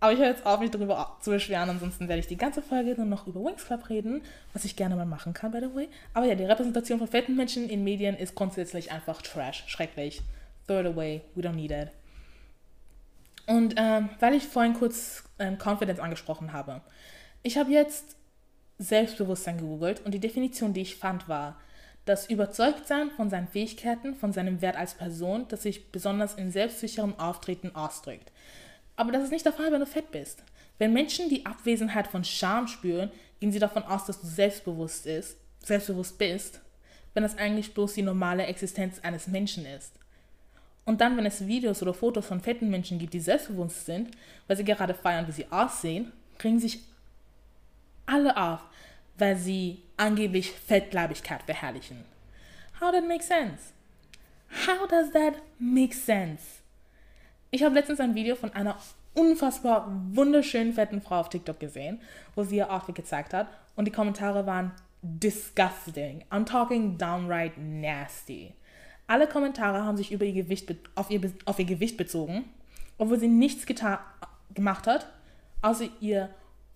Aber 0.00 0.12
ich 0.12 0.18
höre 0.18 0.30
jetzt 0.30 0.44
auf, 0.44 0.58
mich 0.58 0.72
darüber 0.72 1.16
zu 1.20 1.30
beschweren, 1.30 1.70
ansonsten 1.70 2.08
werde 2.08 2.18
ich 2.18 2.26
die 2.26 2.36
ganze 2.36 2.60
Folge 2.60 2.96
nur 2.96 3.06
noch 3.06 3.28
über 3.28 3.40
Wings 3.44 3.64
Club 3.64 3.88
reden, 3.88 4.22
was 4.52 4.64
ich 4.64 4.74
gerne 4.74 4.96
mal 4.96 5.06
machen 5.06 5.32
kann, 5.32 5.52
by 5.52 5.60
the 5.60 5.74
way. 5.76 5.88
Aber 6.12 6.26
ja, 6.26 6.34
die 6.34 6.44
Repräsentation 6.44 6.98
von 6.98 7.06
fetten 7.06 7.36
Menschen 7.36 7.70
in 7.70 7.84
Medien 7.84 8.16
ist 8.16 8.34
grundsätzlich 8.34 8.90
einfach 8.90 9.22
Trash, 9.22 9.62
schrecklich. 9.68 10.22
Throw 10.66 10.80
it 10.80 10.86
away, 10.86 11.22
we 11.34 11.42
don't 11.42 11.54
need 11.54 11.70
it. 11.70 11.90
Und 13.46 13.74
ähm, 13.76 14.10
weil 14.20 14.34
ich 14.34 14.44
vorhin 14.44 14.74
kurz 14.74 15.24
ähm, 15.38 15.58
Confidence 15.58 16.00
angesprochen 16.00 16.52
habe, 16.52 16.80
ich 17.42 17.56
habe 17.56 17.70
jetzt 17.70 18.16
Selbstbewusstsein 18.78 19.58
gegoogelt 19.58 20.00
und 20.04 20.12
die 20.12 20.20
Definition, 20.20 20.72
die 20.72 20.82
ich 20.82 20.96
fand, 20.96 21.28
war 21.28 21.60
das 22.04 22.28
Überzeugtsein 22.28 23.10
von 23.10 23.30
seinen 23.30 23.48
Fähigkeiten, 23.48 24.14
von 24.14 24.32
seinem 24.32 24.60
Wert 24.60 24.76
als 24.76 24.94
Person, 24.94 25.46
das 25.48 25.62
sich 25.62 25.92
besonders 25.92 26.34
in 26.34 26.50
selbstsicherem 26.50 27.18
Auftreten 27.18 27.74
ausdrückt. 27.74 28.32
Aber 28.96 29.12
das 29.12 29.24
ist 29.24 29.30
nicht 29.30 29.46
der 29.46 29.52
Fall, 29.52 29.70
wenn 29.72 29.80
du 29.80 29.86
fett 29.86 30.10
bist. 30.10 30.42
Wenn 30.78 30.92
Menschen 30.92 31.28
die 31.28 31.46
Abwesenheit 31.46 32.08
von 32.08 32.24
Scham 32.24 32.66
spüren, 32.66 33.10
gehen 33.40 33.52
sie 33.52 33.60
davon 33.60 33.84
aus, 33.84 34.06
dass 34.06 34.20
du 34.20 34.26
selbstbewusst, 34.26 35.06
ist, 35.06 35.36
selbstbewusst 35.64 36.18
bist, 36.18 36.60
wenn 37.14 37.22
das 37.22 37.38
eigentlich 37.38 37.74
bloß 37.74 37.94
die 37.94 38.02
normale 38.02 38.46
Existenz 38.46 38.98
eines 39.00 39.28
Menschen 39.28 39.64
ist. 39.66 39.92
Und 40.84 41.00
dann, 41.00 41.16
wenn 41.16 41.26
es 41.26 41.46
Videos 41.46 41.82
oder 41.82 41.94
Fotos 41.94 42.26
von 42.26 42.40
fetten 42.40 42.68
Menschen 42.68 42.98
gibt, 42.98 43.14
die 43.14 43.20
selbstbewusst 43.20 43.86
sind, 43.86 44.10
weil 44.46 44.56
sie 44.56 44.64
gerade 44.64 44.94
feiern, 44.94 45.26
wie 45.28 45.32
sie 45.32 45.50
aussehen, 45.50 46.12
kriegen 46.38 46.58
sich 46.58 46.80
alle 48.06 48.36
auf, 48.36 48.60
weil 49.16 49.36
sie 49.36 49.82
angeblich 49.96 50.50
Fettleibigkeit 50.50 51.46
beherrlichen. 51.46 52.04
How 52.80 52.90
that 52.90 53.06
make 53.06 53.22
sense? 53.22 53.72
How 54.66 54.88
does 54.88 55.12
that 55.12 55.34
make 55.58 55.94
sense? 55.94 56.42
Ich 57.50 57.62
habe 57.62 57.74
letztens 57.74 58.00
ein 58.00 58.14
Video 58.14 58.34
von 58.34 58.52
einer 58.52 58.76
unfassbar 59.14 59.86
wunderschönen 60.12 60.72
fetten 60.72 61.00
Frau 61.00 61.20
auf 61.20 61.28
TikTok 61.28 61.60
gesehen, 61.60 62.00
wo 62.34 62.42
sie 62.42 62.56
ihr 62.56 62.72
Outfit 62.72 62.94
gezeigt 62.94 63.34
hat 63.34 63.46
und 63.76 63.84
die 63.84 63.92
Kommentare 63.92 64.46
waren 64.46 64.72
disgusting. 65.02 66.24
I'm 66.30 66.44
talking 66.44 66.96
downright 66.96 67.52
nasty. 67.58 68.54
Alle 69.06 69.26
Kommentare 69.26 69.84
haben 69.84 69.96
sich 69.96 70.12
über 70.12 70.24
ihr 70.24 70.32
Gewicht 70.32 70.74
auf, 70.94 71.10
ihr, 71.10 71.20
auf 71.44 71.58
ihr 71.58 71.64
Gewicht 71.64 71.96
bezogen, 71.96 72.44
obwohl 72.98 73.18
sie 73.18 73.28
nichts 73.28 73.66
gemacht 73.66 74.86
hat, 74.86 75.06
außer 75.60 75.88
ihr 76.00 76.30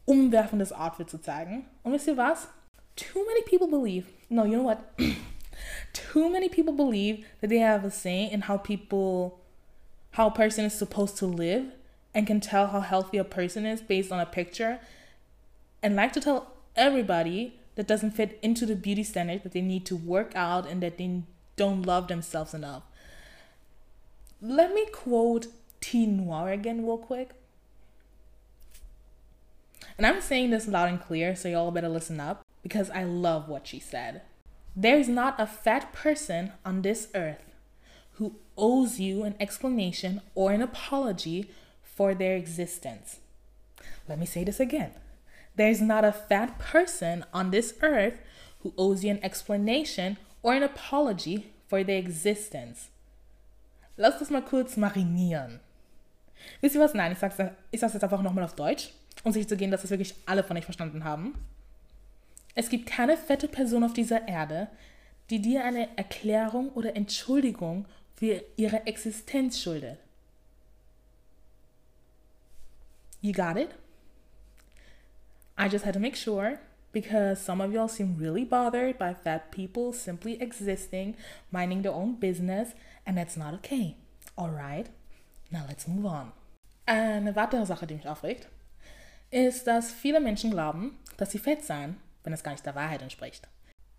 umwerfendes 0.04 0.72
Outfit 0.72 1.08
zu 1.10 1.18
zeigen. 1.18 1.64
Und 1.82 1.92
wisst 1.92 2.06
ihr 2.06 2.16
was? 2.16 2.48
Too 2.96 3.20
many 3.26 3.42
people 3.42 3.68
believe. 3.68 4.06
No, 4.28 4.44
you 4.44 4.58
know 4.58 4.64
what? 4.64 4.78
Too 5.92 6.28
many 6.28 6.48
people 6.48 6.72
believe 6.72 7.24
that 7.40 7.48
they 7.48 7.60
have 7.60 7.84
a 7.84 7.90
say 7.90 8.28
in 8.30 8.42
how 8.42 8.58
people, 8.58 9.40
how 10.12 10.28
a 10.28 10.30
person 10.30 10.64
is 10.64 10.78
supposed 10.78 11.16
to 11.18 11.26
live 11.26 11.72
and 12.14 12.26
can 12.26 12.40
tell 12.40 12.68
how 12.68 12.80
healthy 12.80 13.18
a 13.18 13.24
person 13.24 13.66
is 13.66 13.80
based 13.80 14.10
on 14.10 14.20
a 14.20 14.26
picture 14.26 14.78
and 15.82 15.94
like 15.94 16.12
to 16.12 16.20
tell 16.20 16.52
everybody 16.74 17.58
that 17.74 17.86
doesn't 17.86 18.12
fit 18.12 18.38
into 18.42 18.66
the 18.66 18.74
beauty 18.74 19.02
standard 19.02 19.42
that 19.44 19.52
they 19.52 19.60
need 19.60 19.84
to 19.86 19.94
work 19.94 20.34
out 20.34 20.66
and 20.66 20.82
that 20.82 20.98
they 20.98 21.22
don't 21.56 21.82
love 21.82 22.08
themselves 22.08 22.54
enough. 22.54 22.84
Let 24.40 24.72
me 24.74 24.86
quote 24.92 25.48
T 25.80 26.06
Noir 26.06 26.50
again, 26.50 26.84
real 26.84 26.98
quick. 26.98 27.30
And 29.96 30.06
I'm 30.06 30.20
saying 30.20 30.50
this 30.50 30.68
loud 30.68 30.88
and 30.90 31.00
clear, 31.00 31.34
so 31.34 31.48
y'all 31.48 31.70
better 31.70 31.88
listen 31.88 32.20
up 32.20 32.44
because 32.62 32.90
I 32.90 33.04
love 33.04 33.48
what 33.48 33.66
she 33.66 33.80
said. 33.80 34.22
There's 34.74 35.08
not 35.08 35.40
a 35.40 35.46
fat 35.46 35.92
person 35.92 36.52
on 36.64 36.82
this 36.82 37.08
earth 37.14 37.42
who 38.14 38.36
owes 38.58 39.00
you 39.00 39.24
an 39.24 39.34
explanation 39.40 40.20
or 40.34 40.52
an 40.52 40.60
apology 40.60 41.50
for 41.82 42.14
their 42.14 42.36
existence. 42.36 43.20
Let 44.06 44.18
me 44.18 44.26
say 44.26 44.44
this 44.44 44.60
again. 44.60 44.92
There's 45.56 45.80
not 45.80 46.04
a 46.04 46.12
fat 46.12 46.58
person 46.58 47.24
on 47.32 47.50
this 47.50 47.74
earth 47.80 48.18
who 48.60 48.74
owes 48.76 49.02
you 49.02 49.10
an 49.10 49.24
explanation 49.24 50.18
or 50.42 50.52
an 50.52 50.62
apology 50.62 51.50
for 51.68 51.84
their 51.84 51.98
existence. 51.98 52.88
Lass 53.96 54.18
das 54.18 54.30
mal 54.30 54.42
kurz 54.42 54.76
marinieren. 54.76 55.60
Wisst 56.60 56.74
ihr 56.74 56.80
was? 56.80 56.94
Nein, 56.94 57.12
ich 57.12 57.18
sag's, 57.18 57.36
ich 57.70 57.80
sag's 57.80 57.94
jetzt 57.94 58.04
einfach 58.04 58.22
nochmal 58.22 58.44
auf 58.44 58.54
Deutsch, 58.54 58.90
um 59.24 59.32
sicher 59.32 59.48
zu 59.48 59.56
gehen, 59.56 59.70
dass 59.70 59.82
das 59.82 59.90
wirklich 59.90 60.14
alle 60.26 60.44
von 60.44 60.56
euch 60.56 60.64
verstanden 60.64 61.04
haben. 61.04 61.34
Es 62.54 62.68
gibt 62.68 62.86
keine 62.86 63.16
fette 63.16 63.48
Person 63.48 63.84
auf 63.84 63.92
dieser 63.92 64.28
Erde, 64.28 64.68
die 65.30 65.40
dir 65.40 65.64
eine 65.64 65.96
Erklärung 65.96 66.70
oder 66.70 66.94
Entschuldigung 66.94 67.86
für 68.14 68.42
ihre 68.56 68.86
Existenz 68.86 69.60
schuldet. 69.60 69.98
You 73.20 73.32
got 73.32 73.56
it? 73.56 73.70
I 75.58 75.68
just 75.68 75.84
had 75.84 75.94
to 75.94 76.00
make 76.00 76.16
sure 76.16 76.58
because 76.92 77.40
some 77.40 77.60
of 77.60 77.72
y'all 77.72 77.88
seem 77.88 78.16
really 78.16 78.44
bothered 78.44 78.98
by 78.98 79.14
fat 79.14 79.50
people 79.50 79.92
simply 79.92 80.40
existing, 80.40 81.16
minding 81.50 81.82
their 81.82 81.92
own 81.92 82.14
business, 82.18 82.74
and 83.06 83.16
that's 83.16 83.36
not 83.36 83.54
okay. 83.54 83.96
Alright, 84.38 84.88
now 85.50 85.64
let's 85.68 85.86
move 85.86 86.06
on. 86.06 86.32
Eine 86.86 87.34
weitere 87.34 87.66
Sache, 87.66 87.86
die 87.86 87.94
mich 87.94 88.06
aufregt, 88.08 88.48
ist, 89.30 89.66
dass 89.66 89.92
viele 89.92 90.20
Menschen 90.20 90.50
glauben, 90.50 90.98
dass 91.16 91.32
sie 91.32 91.38
fett 91.38 91.64
seien, 91.64 91.96
wenn 92.24 92.32
es 92.32 92.42
gar 92.42 92.52
nicht 92.52 92.64
der 92.64 92.74
Wahrheit 92.74 93.02
entspricht. 93.02 93.48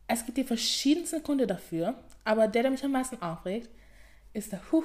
Es 0.08 0.26
gibt 0.26 0.38
die 0.38 0.44
verschiedensten 0.44 1.22
Gründe 1.22 1.48
dafür, 1.48 1.96
aber 2.24 2.48
der, 2.48 2.64
der 2.64 2.72
mich 2.72 2.84
am 2.84 2.92
meisten 2.92 3.22
aufregt, 3.22 3.70
ist 4.34 4.52
der, 4.52 4.62
huh, 4.72 4.84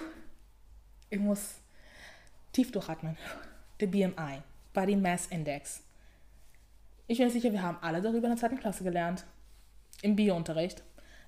ich 1.10 1.20
muss 1.20 1.56
tief 2.52 2.72
durchatmen, 2.72 3.16
der 3.80 3.86
BMI, 3.86 4.42
Body 4.72 4.96
Mass 4.96 5.26
Index. 5.26 5.81
Ich 7.06 7.18
bin 7.18 7.30
sicher, 7.30 7.52
wir 7.52 7.62
haben 7.62 7.78
alle 7.80 8.00
darüber 8.00 8.28
in 8.28 8.32
der 8.32 8.36
zweiten 8.36 8.58
Klasse 8.58 8.84
gelernt. 8.84 9.24
Im 10.02 10.16
Biounterricht. 10.16 10.82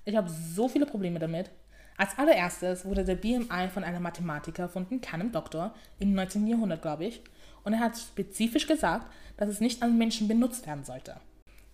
Ich 0.05 0.15
habe 0.15 0.29
so 0.29 0.67
viele 0.67 0.85
Probleme 0.85 1.19
damit. 1.19 1.51
Als 1.97 2.17
allererstes 2.17 2.85
wurde 2.85 3.05
der 3.05 3.15
BMI 3.15 3.69
von 3.73 3.83
einem 3.83 4.03
Mathematiker 4.03 4.63
erfunden, 4.63 5.01
keinem 5.01 5.31
Doktor, 5.31 5.73
im 5.99 6.13
19. 6.13 6.47
Jahrhundert, 6.47 6.81
glaube 6.81 7.05
ich. 7.05 7.21
Und 7.63 7.73
er 7.73 7.79
hat 7.79 7.97
spezifisch 7.97 8.67
gesagt, 8.67 9.11
dass 9.37 9.49
es 9.49 9.61
nicht 9.61 9.81
an 9.81 9.97
Menschen 9.97 10.27
benutzt 10.27 10.67
werden 10.67 10.83
sollte. 10.83 11.17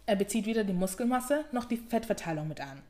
Er 0.05 0.15
bezieht 0.15 0.45
weder 0.45 0.63
die 0.63 0.73
Muskelmasse 0.73 1.45
noch 1.51 1.65
die 1.65 1.77
Fettverteilung 1.77 2.47
mit 2.47 2.61
ein. 2.61 2.81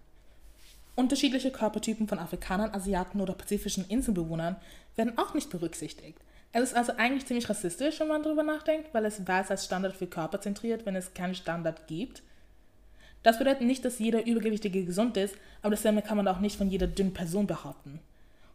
Unterschiedliche 0.96 1.52
Körpertypen 1.52 2.08
von 2.08 2.20
Afrikanern, 2.20 2.74
Asiaten 2.74 3.22
oder 3.22 3.34
pazifischen 3.34 3.88
Inselbewohnern 3.88 4.58
werden 4.96 5.18
auch 5.18 5.34
nicht 5.34 5.50
berücksichtigt. 5.50 6.20
Es 6.54 6.64
ist 6.64 6.76
also 6.76 6.94
eigentlich 6.98 7.26
ziemlich 7.26 7.50
rassistisch, 7.50 8.00
wenn 8.00 8.10
man 8.10 8.24
darüber 8.24 8.44
nachdenkt, 8.44 8.94
weil 8.94 9.06
es 9.06 9.26
weiß 9.26 9.52
als 9.52 9.66
Standard 9.66 9.96
für 9.96 10.08
Körper 10.08 10.42
zentriert, 10.42 10.86
wenn 10.86 10.96
es 10.96 11.14
keinen 11.14 11.36
Standard 11.36 11.88
gibt. 11.88 12.24
Das 13.24 13.38
bedeutet 13.38 13.62
nicht, 13.62 13.86
dass 13.86 14.00
jeder 14.00 14.26
Übergewichtige 14.26 14.84
gesund 14.84 15.16
ist, 15.16 15.36
aber 15.62 15.72
dasselbe 15.72 16.02
kann 16.02 16.18
man 16.18 16.28
auch 16.28 16.40
nicht 16.40 16.58
von 16.58 16.70
jeder 16.70 16.88
dünnen 16.88 17.14
Person 17.14 17.48
behaupten. 17.48 18.00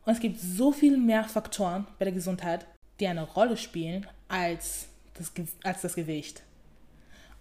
Und 0.04 0.12
es 0.12 0.20
gibt 0.20 0.40
so 0.40 0.72
viel 0.72 0.98
mehr 0.98 1.24
Faktoren 1.24 1.86
bei 1.98 2.04
der 2.04 2.14
Gesundheit, 2.14 2.66
die 3.00 3.06
eine 3.06 3.22
Rolle 3.22 3.56
spielen 3.56 4.06
als 4.28 4.88
das, 5.14 5.32
als 5.62 5.82
das 5.82 5.94
Gewicht. 5.94 6.42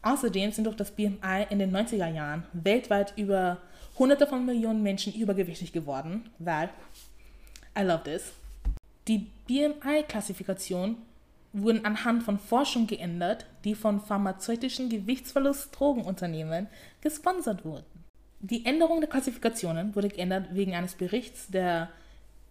Außerdem 0.01 0.51
sind 0.51 0.65
durch 0.65 0.75
das 0.75 0.91
BMI 0.91 1.47
in 1.49 1.59
den 1.59 1.75
90er 1.75 2.07
Jahren 2.07 2.45
weltweit 2.53 3.13
über 3.17 3.57
hunderte 3.97 4.27
von 4.27 4.45
Millionen 4.45 4.83
Menschen 4.83 5.13
übergewichtig 5.13 5.73
geworden, 5.73 6.29
weil, 6.37 6.69
I 7.77 7.81
love 7.81 8.03
this, 8.03 8.33
die 9.07 9.27
BMI-Klassifikation 9.47 10.97
wurden 11.53 11.85
anhand 11.85 12.23
von 12.23 12.37
Forschung 12.37 12.87
geändert, 12.87 13.45
die 13.63 13.75
von 13.75 14.01
pharmazeutischen 14.01 14.89
Gewichtsverlust-Drogenunternehmen 14.89 16.67
gesponsert 17.01 17.63
wurden. 17.63 17.85
Die 18.41 18.65
Änderung 18.65 18.99
der 18.99 19.09
Klassifikationen 19.09 19.95
wurde 19.95 20.09
geändert 20.09 20.47
wegen 20.51 20.75
eines 20.75 20.95
Berichts 20.95 21.47
der 21.47 21.89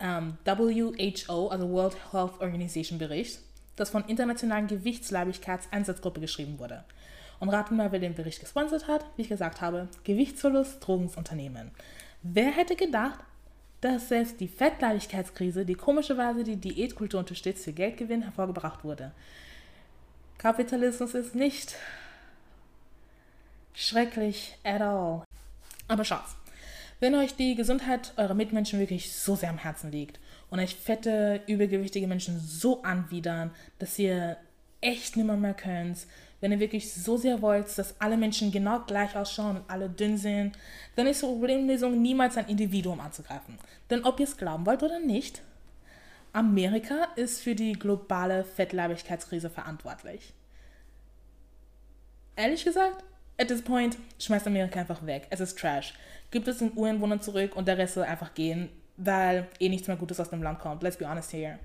ähm, 0.01 0.39
WHO, 0.45 1.49
also 1.49 1.71
World 1.71 1.97
Health 2.13 2.41
Organization 2.41 2.99
Bericht, 2.99 3.41
das 3.77 3.91
von 3.91 4.05
internationalen 4.07 4.67
Gewichtsleibigkeitseinsatzgruppe 4.67 6.21
geschrieben 6.21 6.59
wurde. 6.59 6.85
Und 7.41 7.49
raten 7.51 7.77
mal, 7.77 7.93
wer 7.93 7.99
den 7.99 8.15
Bericht 8.15 8.41
gesponsert 8.41 8.89
hat? 8.89 9.05
Wie 9.17 9.23
ich 9.23 9.29
gesagt 9.29 9.61
habe, 9.61 9.89
Gewichtsverlust, 10.05 10.87
Drogenunternehmen. 10.87 11.73
Wer 12.23 12.53
hätte 12.53 12.77
gedacht, 12.77 13.19
dass 13.85 14.09
selbst 14.09 14.41
die 14.41 14.49
Fettleibigkeitskrise, 14.49 15.67
die 15.67 15.75
komischerweise 15.75 16.43
die 16.43 16.57
Diätkultur 16.57 17.21
unterstützt, 17.21 17.65
für 17.65 17.73
Geldgewinn 17.75 18.23
hervorgebracht 18.23 18.83
wurde. 18.83 19.13
Kapitalismus 20.39 21.15
ist 21.15 21.35
nicht 21.35 21.77
schrecklich 23.75 24.57
at 24.65 24.81
all. 24.81 25.25
Aber 25.87 26.05
schaut, 26.05 26.25
Wenn 27.01 27.15
euch 27.15 27.35
die 27.35 27.55
Gesundheit 27.55 28.15
eurer 28.17 28.33
Mitmenschen 28.33 28.79
wirklich 28.79 29.13
so 29.13 29.37
sehr 29.37 29.51
am 29.51 29.59
Herzen 29.59 29.93
liegt 29.93 30.19
und 30.49 30.61
euch 30.61 30.75
fette, 30.75 31.43
übergewichtige 31.47 32.07
Menschen 32.07 32.41
so 32.41 32.83
anwidern, 32.83 33.51
dass 33.79 33.99
ihr 33.99 34.39
echt 34.85 35.17
nimmer 35.17 35.37
mehr 35.37 35.55
könnt, 35.55 36.07
wenn 36.41 36.53
ihr 36.53 36.61
wirklich 36.61 36.93
so 36.93 37.17
sehr 37.17 37.41
wollt, 37.41 37.77
dass 37.79 38.01
alle 38.01 38.19
Menschen 38.19 38.53
genau 38.53 38.81
gleich 38.81 39.17
ausschauen 39.17 39.57
und 39.57 39.71
alle 39.71 39.89
dünn 39.89 40.19
sind, 40.19 40.59
dann 40.95 41.07
ist 41.07 41.23
die 41.23 41.27
Problemlösung 41.27 42.01
niemals 42.03 42.37
ein 42.37 42.49
Individuum 42.49 43.01
anzugreifen. 43.01 43.59
Denn 43.89 44.05
ob 44.05 44.21
ihr 44.21 44.27
es 44.27 44.37
glauben 44.37 44.67
wollt 44.67 44.83
oder 44.83 45.01
nicht, 45.01 45.41
Amerika 46.35 47.09
ist 47.17 47.41
für 47.41 47.55
die 47.55 47.73
globale 47.73 48.45
Fettleibigkeitskrise 48.45 49.49
verantwortlich. 49.49 50.35
Ehrlich 52.37 52.65
gesagt, 52.65 53.05
at 53.39 53.49
this 53.49 53.63
point, 53.63 53.97
schmeißt 54.19 54.47
Amerika 54.47 54.81
einfach 54.81 55.07
weg. 55.07 55.29
Es 55.31 55.41
ist 55.41 55.59
Trash. 55.59 55.95
Gibt 56.31 56.47
es 56.49 56.59
den 56.59 56.73
Ureinwohnern 56.73 57.23
zurück 57.23 57.57
und 57.57 57.69
der 57.69 57.79
Rest 57.79 57.95
soll 57.95 58.05
einfach 58.05 58.35
gehen, 58.35 58.69
weil 58.97 59.49
eh 59.61 59.69
nichts 59.69 59.89
mehr 59.89 59.97
Gutes 59.97 60.21
aus 60.21 60.31
dem 60.31 60.43
Land 60.43 60.59
kommt. 60.59 60.83
Let's 60.83 60.99
be 60.99 61.09
honest 61.09 61.33
here. 61.33 61.59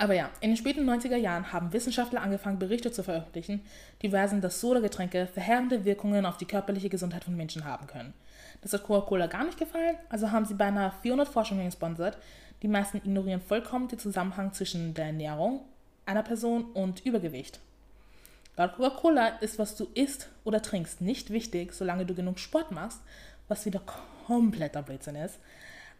Aber 0.00 0.14
ja, 0.14 0.30
in 0.40 0.50
den 0.50 0.56
späten 0.56 0.88
90er 0.88 1.16
Jahren 1.16 1.52
haben 1.52 1.72
Wissenschaftler 1.72 2.22
angefangen, 2.22 2.60
Berichte 2.60 2.92
zu 2.92 3.02
veröffentlichen, 3.02 3.62
die 4.00 4.12
weisen, 4.12 4.40
dass 4.40 4.60
Sodagetränke 4.60 5.26
verheerende 5.26 5.84
Wirkungen 5.84 6.24
auf 6.24 6.36
die 6.36 6.46
körperliche 6.46 6.88
Gesundheit 6.88 7.24
von 7.24 7.36
Menschen 7.36 7.64
haben 7.64 7.88
können. 7.88 8.14
Das 8.62 8.72
hat 8.72 8.84
Coca-Cola 8.84 9.26
gar 9.26 9.44
nicht 9.44 9.58
gefallen, 9.58 9.96
also 10.08 10.30
haben 10.30 10.44
sie 10.44 10.54
beinahe 10.54 10.92
400 11.02 11.28
Forschungen 11.28 11.66
gesponsert. 11.66 12.16
Die 12.62 12.68
meisten 12.68 12.98
ignorieren 12.98 13.40
vollkommen 13.40 13.88
den 13.88 13.98
Zusammenhang 13.98 14.52
zwischen 14.52 14.94
der 14.94 15.06
Ernährung 15.06 15.62
einer 16.06 16.22
Person 16.22 16.70
und 16.72 17.04
Übergewicht. 17.04 17.60
Laut 18.56 18.76
Coca-Cola 18.76 19.28
ist, 19.40 19.58
was 19.58 19.76
du 19.76 19.88
isst 19.94 20.28
oder 20.44 20.62
trinkst, 20.62 21.00
nicht 21.00 21.30
wichtig, 21.30 21.72
solange 21.72 22.06
du 22.06 22.14
genug 22.14 22.38
Sport 22.38 22.70
machst, 22.70 23.00
was 23.48 23.66
wieder 23.66 23.80
kompletter 24.26 24.82
Blödsinn 24.82 25.16
ist. 25.16 25.38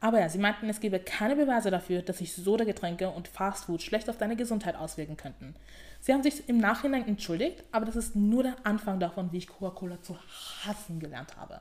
Aber 0.00 0.20
ja, 0.20 0.28
sie 0.28 0.38
meinten, 0.38 0.68
es 0.68 0.80
gebe 0.80 1.00
keine 1.00 1.34
Beweise 1.34 1.70
dafür, 1.70 2.02
dass 2.02 2.18
sich 2.18 2.32
Soda-Getränke 2.32 3.10
und 3.10 3.26
Fastfood 3.26 3.82
schlecht 3.82 4.08
auf 4.08 4.16
deine 4.16 4.36
Gesundheit 4.36 4.76
auswirken 4.76 5.16
könnten. 5.16 5.54
Sie 6.00 6.12
haben 6.12 6.22
sich 6.22 6.48
im 6.48 6.58
Nachhinein 6.58 7.08
entschuldigt, 7.08 7.64
aber 7.72 7.84
das 7.84 7.96
ist 7.96 8.14
nur 8.14 8.44
der 8.44 8.56
Anfang 8.62 9.00
davon, 9.00 9.32
wie 9.32 9.38
ich 9.38 9.48
Coca-Cola 9.48 10.00
zu 10.02 10.16
hassen 10.64 11.00
gelernt 11.00 11.36
habe. 11.36 11.60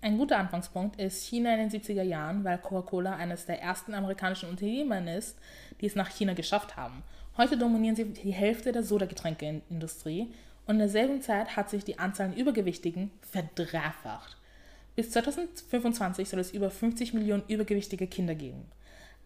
Ein 0.00 0.18
guter 0.18 0.38
Anfangspunkt 0.38 1.00
ist 1.00 1.24
China 1.24 1.54
in 1.54 1.68
den 1.68 1.80
70er 1.80 2.02
Jahren, 2.02 2.42
weil 2.42 2.58
Coca-Cola 2.58 3.14
eines 3.14 3.46
der 3.46 3.60
ersten 3.60 3.94
amerikanischen 3.94 4.48
Unternehmen 4.48 5.06
ist, 5.06 5.36
die 5.80 5.86
es 5.86 5.94
nach 5.94 6.10
China 6.10 6.34
geschafft 6.34 6.76
haben. 6.76 7.02
Heute 7.36 7.56
dominieren 7.56 7.94
sie 7.94 8.06
die 8.06 8.32
Hälfte 8.32 8.72
der 8.72 8.82
Soda-Getränke-Industrie 8.82 10.32
und 10.66 10.74
in 10.74 10.80
derselben 10.80 11.22
Zeit 11.22 11.56
hat 11.56 11.70
sich 11.70 11.84
die 11.84 12.00
Anzahl 12.00 12.26
an 12.26 12.36
Übergewichtigen 12.36 13.12
verdreifacht. 13.22 14.37
Bis 14.98 15.12
2025 15.12 16.28
soll 16.28 16.40
es 16.40 16.50
über 16.50 16.72
50 16.72 17.14
Millionen 17.14 17.44
übergewichtige 17.46 18.08
Kinder 18.08 18.34
geben. 18.34 18.64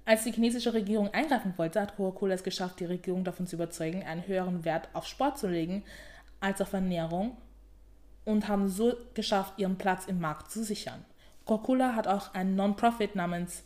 Als 0.04 0.24
die 0.24 0.32
chinesische 0.32 0.74
Regierung 0.74 1.08
eingreifen 1.14 1.54
wollte, 1.56 1.80
hat 1.80 1.96
Coca-Cola 1.96 2.34
es 2.34 2.42
geschafft, 2.42 2.80
die 2.80 2.84
Regierung 2.84 3.24
davon 3.24 3.46
zu 3.46 3.56
überzeugen, 3.56 4.02
einen 4.02 4.26
höheren 4.26 4.66
Wert 4.66 4.90
auf 4.92 5.06
Sport 5.06 5.38
zu 5.38 5.48
legen 5.48 5.82
als 6.40 6.60
auf 6.60 6.74
Ernährung 6.74 7.38
und 8.26 8.48
haben 8.48 8.68
so 8.68 8.92
geschafft, 9.14 9.54
ihren 9.56 9.78
Platz 9.78 10.04
im 10.04 10.20
Markt 10.20 10.50
zu 10.50 10.62
sichern. 10.62 11.06
Coca-Cola 11.46 11.94
hat 11.94 12.06
auch 12.06 12.34
ein 12.34 12.54
Non-Profit 12.54 13.16
namens 13.16 13.62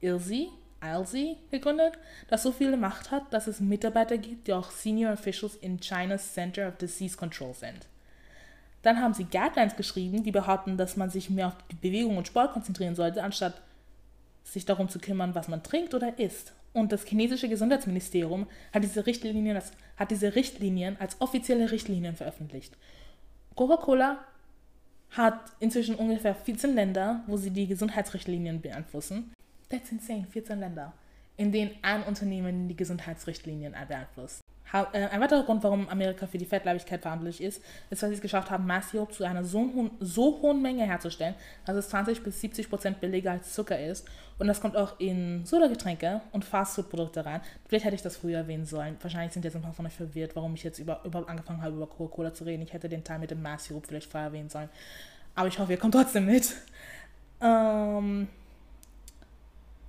ILSI, 0.00 0.50
ILSI 0.80 1.38
gegründet, 1.50 1.94
das 2.28 2.44
so 2.44 2.52
viel 2.52 2.76
Macht 2.76 3.10
hat, 3.10 3.32
dass 3.32 3.48
es 3.48 3.58
Mitarbeiter 3.58 4.16
gibt, 4.16 4.46
die 4.46 4.52
auch 4.52 4.70
Senior 4.70 5.12
Officials 5.12 5.56
in 5.56 5.80
China's 5.80 6.34
Center 6.34 6.68
of 6.68 6.76
Disease 6.76 7.16
Control 7.16 7.52
sind. 7.52 7.88
Dann 8.88 9.02
haben 9.02 9.12
sie 9.12 9.24
Guidelines 9.24 9.76
geschrieben, 9.76 10.22
die 10.22 10.30
behaupten, 10.30 10.78
dass 10.78 10.96
man 10.96 11.10
sich 11.10 11.28
mehr 11.28 11.48
auf 11.48 11.56
Bewegung 11.82 12.16
und 12.16 12.26
Sport 12.26 12.54
konzentrieren 12.54 12.94
sollte, 12.94 13.22
anstatt 13.22 13.60
sich 14.44 14.64
darum 14.64 14.88
zu 14.88 14.98
kümmern, 14.98 15.34
was 15.34 15.46
man 15.46 15.62
trinkt 15.62 15.92
oder 15.92 16.18
isst. 16.18 16.54
Und 16.72 16.90
das 16.90 17.04
chinesische 17.04 17.50
Gesundheitsministerium 17.50 18.46
hat 18.72 18.82
diese 18.82 19.04
Richtlinien, 19.04 19.60
hat 19.98 20.10
diese 20.10 20.34
Richtlinien 20.34 20.96
als 20.98 21.20
offizielle 21.20 21.70
Richtlinien 21.70 22.16
veröffentlicht. 22.16 22.78
Coca-Cola 23.56 24.24
hat 25.10 25.38
inzwischen 25.60 25.94
ungefähr 25.94 26.34
14 26.34 26.74
Länder, 26.74 27.22
wo 27.26 27.36
sie 27.36 27.50
die 27.50 27.66
Gesundheitsrichtlinien 27.66 28.62
beeinflussen. 28.62 29.34
That's 29.68 29.92
insane, 29.92 30.26
14 30.30 30.60
Länder, 30.60 30.94
in 31.38 31.52
denen 31.52 31.70
ein 31.82 32.02
Unternehmen 32.02 32.68
die 32.68 32.76
Gesundheitsrichtlinien 32.76 33.74
beeinflusst. 33.88 34.42
Äh, 34.72 35.06
ein 35.06 35.20
weiterer 35.20 35.44
Grund, 35.44 35.62
warum 35.62 35.88
Amerika 35.88 36.26
für 36.26 36.36
die 36.36 36.44
Fettleibigkeit 36.44 37.00
verantwortlich 37.00 37.40
ist, 37.40 37.62
ist, 37.88 38.02
weil 38.02 38.10
sie 38.10 38.16
es 38.16 38.20
geschafft 38.20 38.50
haben, 38.50 38.66
Masssirup 38.66 39.12
zu 39.14 39.24
einer 39.24 39.44
so, 39.44 39.60
hohen, 39.60 39.90
so 40.00 40.40
hohen 40.42 40.60
Menge 40.60 40.84
herzustellen, 40.84 41.34
dass 41.64 41.76
es 41.76 41.88
20 41.88 42.22
bis 42.22 42.40
70 42.40 42.68
Prozent 42.68 43.00
billiger 43.00 43.30
als 43.30 43.54
Zucker 43.54 43.80
ist. 43.80 44.06
Und 44.38 44.46
das 44.46 44.60
kommt 44.60 44.76
auch 44.76 45.00
in 45.00 45.46
Sodagetränke 45.46 46.20
und 46.32 46.44
Fastfood-Produkte 46.44 47.24
rein. 47.24 47.40
Vielleicht 47.66 47.86
hätte 47.86 47.94
ich 47.94 48.02
das 48.02 48.16
früher 48.16 48.38
erwähnen 48.38 48.66
sollen. 48.66 48.96
Wahrscheinlich 49.00 49.32
sind 49.32 49.44
jetzt 49.44 49.56
ein 49.56 49.62
paar 49.62 49.72
von 49.72 49.86
euch 49.86 49.94
verwirrt, 49.94 50.36
warum 50.36 50.54
ich 50.54 50.64
jetzt 50.64 50.78
über, 50.78 51.00
überhaupt 51.04 51.30
angefangen 51.30 51.62
habe, 51.62 51.76
über 51.76 51.86
Coca-Cola 51.86 52.34
zu 52.34 52.44
reden. 52.44 52.62
Ich 52.62 52.72
hätte 52.72 52.88
den 52.88 53.02
Teil 53.02 53.20
mit 53.20 53.30
dem 53.30 53.40
Masssirup 53.40 53.86
vielleicht 53.86 54.10
vorher 54.10 54.28
erwähnen 54.28 54.50
sollen. 54.50 54.68
Aber 55.34 55.48
ich 55.48 55.58
hoffe, 55.58 55.72
ihr 55.72 55.78
kommt 55.78 55.94
trotzdem 55.94 56.26
mit. 56.26 56.54
Ähm 57.40 58.28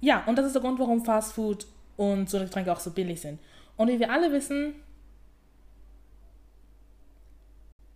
ja, 0.01 0.23
und 0.25 0.37
das 0.37 0.45
ist 0.45 0.53
der 0.53 0.61
Grund, 0.61 0.79
warum 0.79 1.03
Fastfood 1.03 1.67
und 1.97 2.29
Sodagetränke 2.29 2.71
auch 2.71 2.79
so 2.79 2.91
billig 2.91 3.21
sind. 3.21 3.39
Und 3.77 3.89
wie 3.89 3.99
wir 3.99 4.11
alle 4.11 4.31
wissen, 4.31 4.75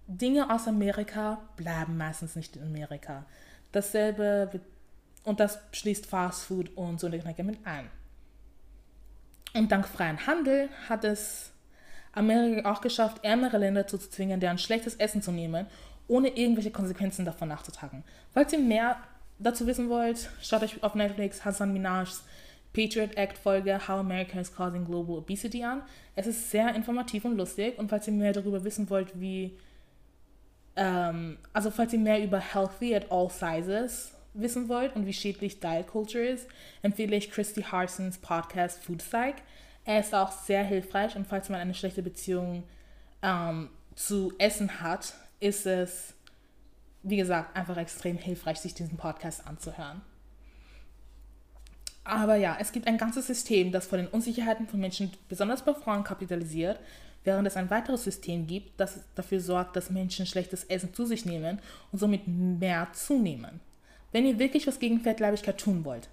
Dinge 0.07 0.53
aus 0.53 0.67
Amerika 0.67 1.41
bleiben 1.55 1.97
meistens 1.97 2.35
nicht 2.35 2.55
in 2.55 2.63
Amerika. 2.63 3.25
Dasselbe 3.71 4.61
und 5.23 5.39
das 5.39 5.59
schließt 5.71 6.05
Fast 6.05 6.45
Food 6.45 6.75
und 6.75 6.99
so 6.99 7.09
Getränke 7.09 7.43
mit 7.43 7.65
ein. 7.65 7.89
Und 9.53 9.71
dank 9.71 9.87
freien 9.87 10.25
Handel 10.27 10.69
hat 10.89 11.03
es 11.03 11.51
Amerika 12.11 12.71
auch 12.71 12.81
geschafft, 12.81 13.23
ärmere 13.23 13.57
Länder 13.57 13.87
zu 13.87 13.97
zwingen, 13.97 14.39
deren 14.39 14.57
schlechtes 14.57 14.95
Essen 14.95 15.21
zu 15.21 15.31
nehmen, 15.31 15.67
ohne 16.07 16.29
irgendwelche 16.29 16.71
Konsequenzen 16.71 17.25
davon 17.25 17.47
nachzutragen. 17.47 18.03
Falls 18.33 18.51
ihr 18.53 18.59
mehr 18.59 18.97
dazu 19.43 19.67
wissen 19.67 19.89
wollt, 19.89 20.29
schaut 20.41 20.63
euch 20.63 20.81
auf 20.83 20.95
Netflix 20.95 21.45
Hassan 21.45 21.73
Minaj's 21.73 22.23
Patriot 22.73 23.15
Act 23.15 23.37
Folge 23.37 23.87
How 23.87 23.99
America 23.99 24.39
is 24.39 24.53
Causing 24.53 24.85
Global 24.85 25.17
Obesity 25.17 25.63
an. 25.63 25.83
Es 26.15 26.27
ist 26.27 26.49
sehr 26.49 26.73
informativ 26.75 27.23
und 27.25 27.37
lustig 27.37 27.77
und 27.77 27.89
falls 27.89 28.07
ihr 28.07 28.13
mehr 28.13 28.33
darüber 28.33 28.63
wissen 28.63 28.89
wollt, 28.89 29.19
wie, 29.19 29.57
ähm, 30.75 31.37
also 31.53 31.69
falls 31.69 31.93
ihr 31.93 31.99
mehr 31.99 32.23
über 32.23 32.39
Healthy 32.39 32.95
at 32.95 33.11
All 33.11 33.29
Sizes 33.29 34.13
wissen 34.33 34.67
wollt 34.69 34.95
und 34.95 35.05
wie 35.05 35.13
schädlich 35.13 35.59
Diet 35.59 35.87
Culture 35.87 36.25
ist, 36.25 36.47
empfehle 36.81 37.15
ich 37.15 37.29
Christy 37.29 37.61
Harsons 37.61 38.17
Podcast 38.17 38.83
Food 38.83 38.99
Psych. 38.99 39.35
Er 39.85 39.99
ist 39.99 40.15
auch 40.15 40.31
sehr 40.31 40.63
hilfreich 40.63 41.15
und 41.15 41.27
falls 41.27 41.49
man 41.49 41.59
eine 41.59 41.75
schlechte 41.75 42.01
Beziehung 42.01 42.63
ähm, 43.21 43.69
zu 43.95 44.33
Essen 44.39 44.81
hat, 44.81 45.13
ist 45.39 45.67
es, 45.67 46.15
wie 47.03 47.17
gesagt, 47.17 47.55
einfach 47.55 47.77
extrem 47.77 48.17
hilfreich, 48.17 48.59
sich 48.59 48.73
diesen 48.73 48.97
Podcast 48.97 49.45
anzuhören. 49.45 50.01
Aber 52.05 52.35
ja, 52.35 52.57
es 52.59 52.71
gibt 52.71 52.87
ein 52.87 52.97
ganzes 52.97 53.27
System, 53.27 53.71
das 53.71 53.87
von 53.87 53.99
den 53.99 54.07
Unsicherheiten 54.07 54.67
von 54.67 54.79
Menschen, 54.79 55.11
besonders 55.29 55.63
bei 55.63 55.73
Frauen, 55.73 56.03
kapitalisiert, 56.03 56.79
während 57.23 57.47
es 57.47 57.55
ein 57.55 57.69
weiteres 57.69 58.03
System 58.03 58.47
gibt, 58.47 58.79
das 58.79 58.99
dafür 59.15 59.39
sorgt, 59.39 59.75
dass 59.75 59.89
Menschen 59.89 60.25
schlechtes 60.25 60.65
Essen 60.65 60.93
zu 60.93 61.05
sich 61.05 61.25
nehmen 61.25 61.59
und 61.91 61.99
somit 61.99 62.27
mehr 62.27 62.87
zunehmen. 62.93 63.61
Wenn 64.11 64.25
ihr 64.25 64.39
wirklich 64.39 64.67
was 64.67 64.79
gegen 64.79 64.99
Fettleibigkeit 64.99 65.57
tun 65.57 65.85
wollt, 65.85 66.09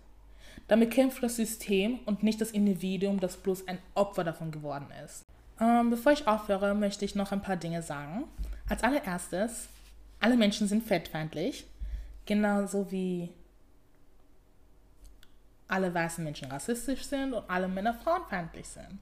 dann 0.69 0.81
bekämpft 0.81 1.23
das 1.23 1.37
System 1.37 1.99
und 2.07 2.23
nicht 2.23 2.41
das 2.41 2.53
Individuum, 2.53 3.19
das 3.19 3.37
bloß 3.37 3.67
ein 3.67 3.79
Opfer 3.95 4.23
davon 4.23 4.53
geworden 4.53 4.87
ist. 5.05 5.25
Ähm, 5.61 5.91
bevor 5.91 6.13
ich 6.13 6.29
aufhöre, 6.29 6.75
möchte 6.75 7.05
ich 7.05 7.17
noch 7.17 7.33
ein 7.33 7.43
paar 7.43 7.57
Dinge 7.57 7.83
sagen. 7.83 8.25
Als 8.69 8.85
allererstes, 8.85 9.69
alle 10.21 10.37
Menschen 10.37 10.69
sind 10.69 10.85
fettfeindlich, 10.85 11.67
genauso 12.27 12.91
wie 12.93 13.31
alle 15.67 15.93
weißen 15.93 16.23
Menschen 16.23 16.51
rassistisch 16.51 17.05
sind 17.05 17.33
und 17.33 17.49
alle 17.49 17.69
Männer 17.69 17.95
frauenfeindlich 17.95 18.67
sind. 18.67 18.99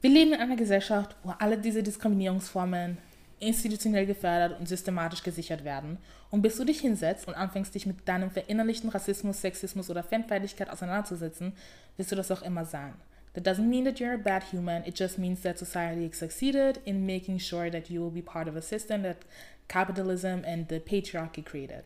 Wir 0.00 0.10
leben 0.10 0.32
in 0.32 0.40
einer 0.40 0.56
Gesellschaft, 0.56 1.14
wo 1.22 1.30
alle 1.38 1.58
diese 1.58 1.82
Diskriminierungsformen 1.82 2.98
institutionell 3.38 4.06
gefördert 4.06 4.58
und 4.58 4.68
systematisch 4.68 5.22
gesichert 5.22 5.64
werden. 5.64 5.98
Und 6.30 6.42
bis 6.42 6.56
du 6.56 6.64
dich 6.64 6.80
hinsetzt 6.80 7.28
und 7.28 7.34
anfängst, 7.34 7.74
dich 7.74 7.86
mit 7.86 8.08
deinem 8.08 8.30
verinnerlichten 8.30 8.88
Rassismus, 8.88 9.40
Sexismus 9.40 9.90
oder 9.90 10.02
Fanfeindlichkeit 10.02 10.70
auseinanderzusetzen, 10.70 11.52
wirst 11.96 12.12
du 12.12 12.16
das 12.16 12.30
auch 12.30 12.42
immer 12.42 12.64
sein. 12.64 12.94
That 13.34 13.46
doesn't 13.46 13.68
mean 13.68 13.84
that 13.86 13.98
you're 13.98 14.14
a 14.14 14.18
bad 14.18 14.42
human, 14.52 14.84
it 14.84 14.98
just 14.98 15.18
means 15.18 15.40
that 15.42 15.58
society 15.58 16.10
succeeded 16.12 16.80
in 16.84 17.06
making 17.06 17.38
sure 17.38 17.70
that 17.70 17.88
you 17.88 18.02
will 18.02 18.10
be 18.10 18.22
part 18.22 18.46
of 18.46 18.56
a 18.56 18.62
system 18.62 19.02
that 19.04 19.18
capitalism 19.68 20.42
and 20.46 20.68
the 20.68 20.80
patriarchy 20.80 21.44
created. 21.44 21.84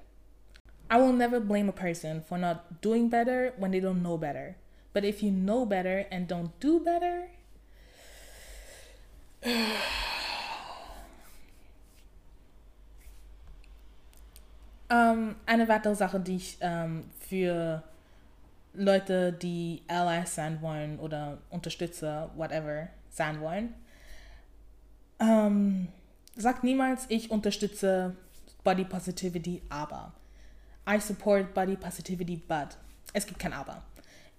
I 0.88 0.98
will 0.98 1.12
never 1.12 1.40
blame 1.40 1.68
a 1.68 1.72
person 1.72 2.22
for 2.22 2.38
not 2.38 2.80
doing 2.80 3.08
better 3.08 3.52
when 3.56 3.72
they 3.72 3.80
don't 3.80 4.02
know 4.02 4.16
better. 4.16 4.56
But 4.92 5.04
if 5.04 5.22
you 5.22 5.30
know 5.30 5.66
better 5.66 6.06
and 6.10 6.28
don't 6.28 6.58
do 6.60 6.80
better, 6.80 7.28
Ähm, 14.88 15.34
eine 15.46 15.68
weitere 15.68 15.94
Sache, 15.94 16.20
die 16.20 16.36
ich 16.36 16.58
ähm, 16.60 17.04
für 17.18 17.82
Leute, 18.74 19.32
die 19.32 19.82
Allies 19.88 20.34
sein 20.34 20.62
wollen 20.62 20.98
oder 21.00 21.38
Unterstützer, 21.50 22.30
whatever, 22.36 22.88
sein 23.10 23.40
wollen, 23.40 23.74
ähm, 25.18 25.88
sagt 26.36 26.64
niemals, 26.64 27.06
ich 27.08 27.30
unterstütze 27.30 28.14
Body 28.62 28.84
Positivity, 28.84 29.62
aber. 29.68 30.12
I 30.88 31.00
support 31.00 31.54
Body 31.54 31.76
Positivity, 31.76 32.36
but. 32.36 32.76
Es 33.12 33.26
gibt 33.26 33.38
kein 33.38 33.52
Aber. 33.52 33.82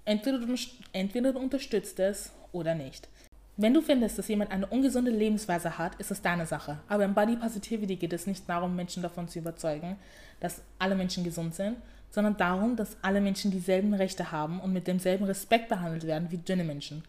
Entweder 0.06 0.40
du, 0.40 0.56
entweder 0.94 1.34
du 1.34 1.40
unterstützt 1.40 2.00
es 2.00 2.32
oder 2.52 2.76
nicht. 2.76 3.10
Wenn 3.58 3.74
du 3.74 3.82
findest, 3.82 4.20
dass 4.20 4.28
jemand 4.28 4.52
eine 4.52 4.68
ungesunde 4.68 5.10
Lebensweise 5.10 5.80
hat, 5.80 5.96
ist 5.96 6.12
es 6.12 6.22
deine 6.22 6.46
Sache. 6.46 6.78
Aber 6.88 7.04
im 7.04 7.16
Body 7.16 7.36
Positivity 7.36 7.96
geht 7.96 8.14
es 8.14 8.28
nicht 8.28 8.48
darum, 8.48 8.76
Menschen 8.76 9.02
davon 9.02 9.28
zu 9.28 9.40
überzeugen, 9.40 9.98
dass 10.40 10.62
alle 10.78 10.96
Menschen 10.96 11.24
gesund 11.24 11.56
sind, 11.56 11.78
sondern 12.12 12.38
darum, 12.38 12.76
dass 12.76 12.98
alle 13.02 13.20
Menschen 13.20 13.50
dieselben 13.50 13.96
Rechte 13.96 14.32
haben 14.32 14.60
und 14.62 14.74
mit 14.74 14.86
demselben 14.86 15.26
Respekt 15.26 15.70
behandelt 15.70 16.06
werden 16.06 16.30
wie 16.30 16.38
dünne 16.38 16.64
Menschen. 16.64 17.04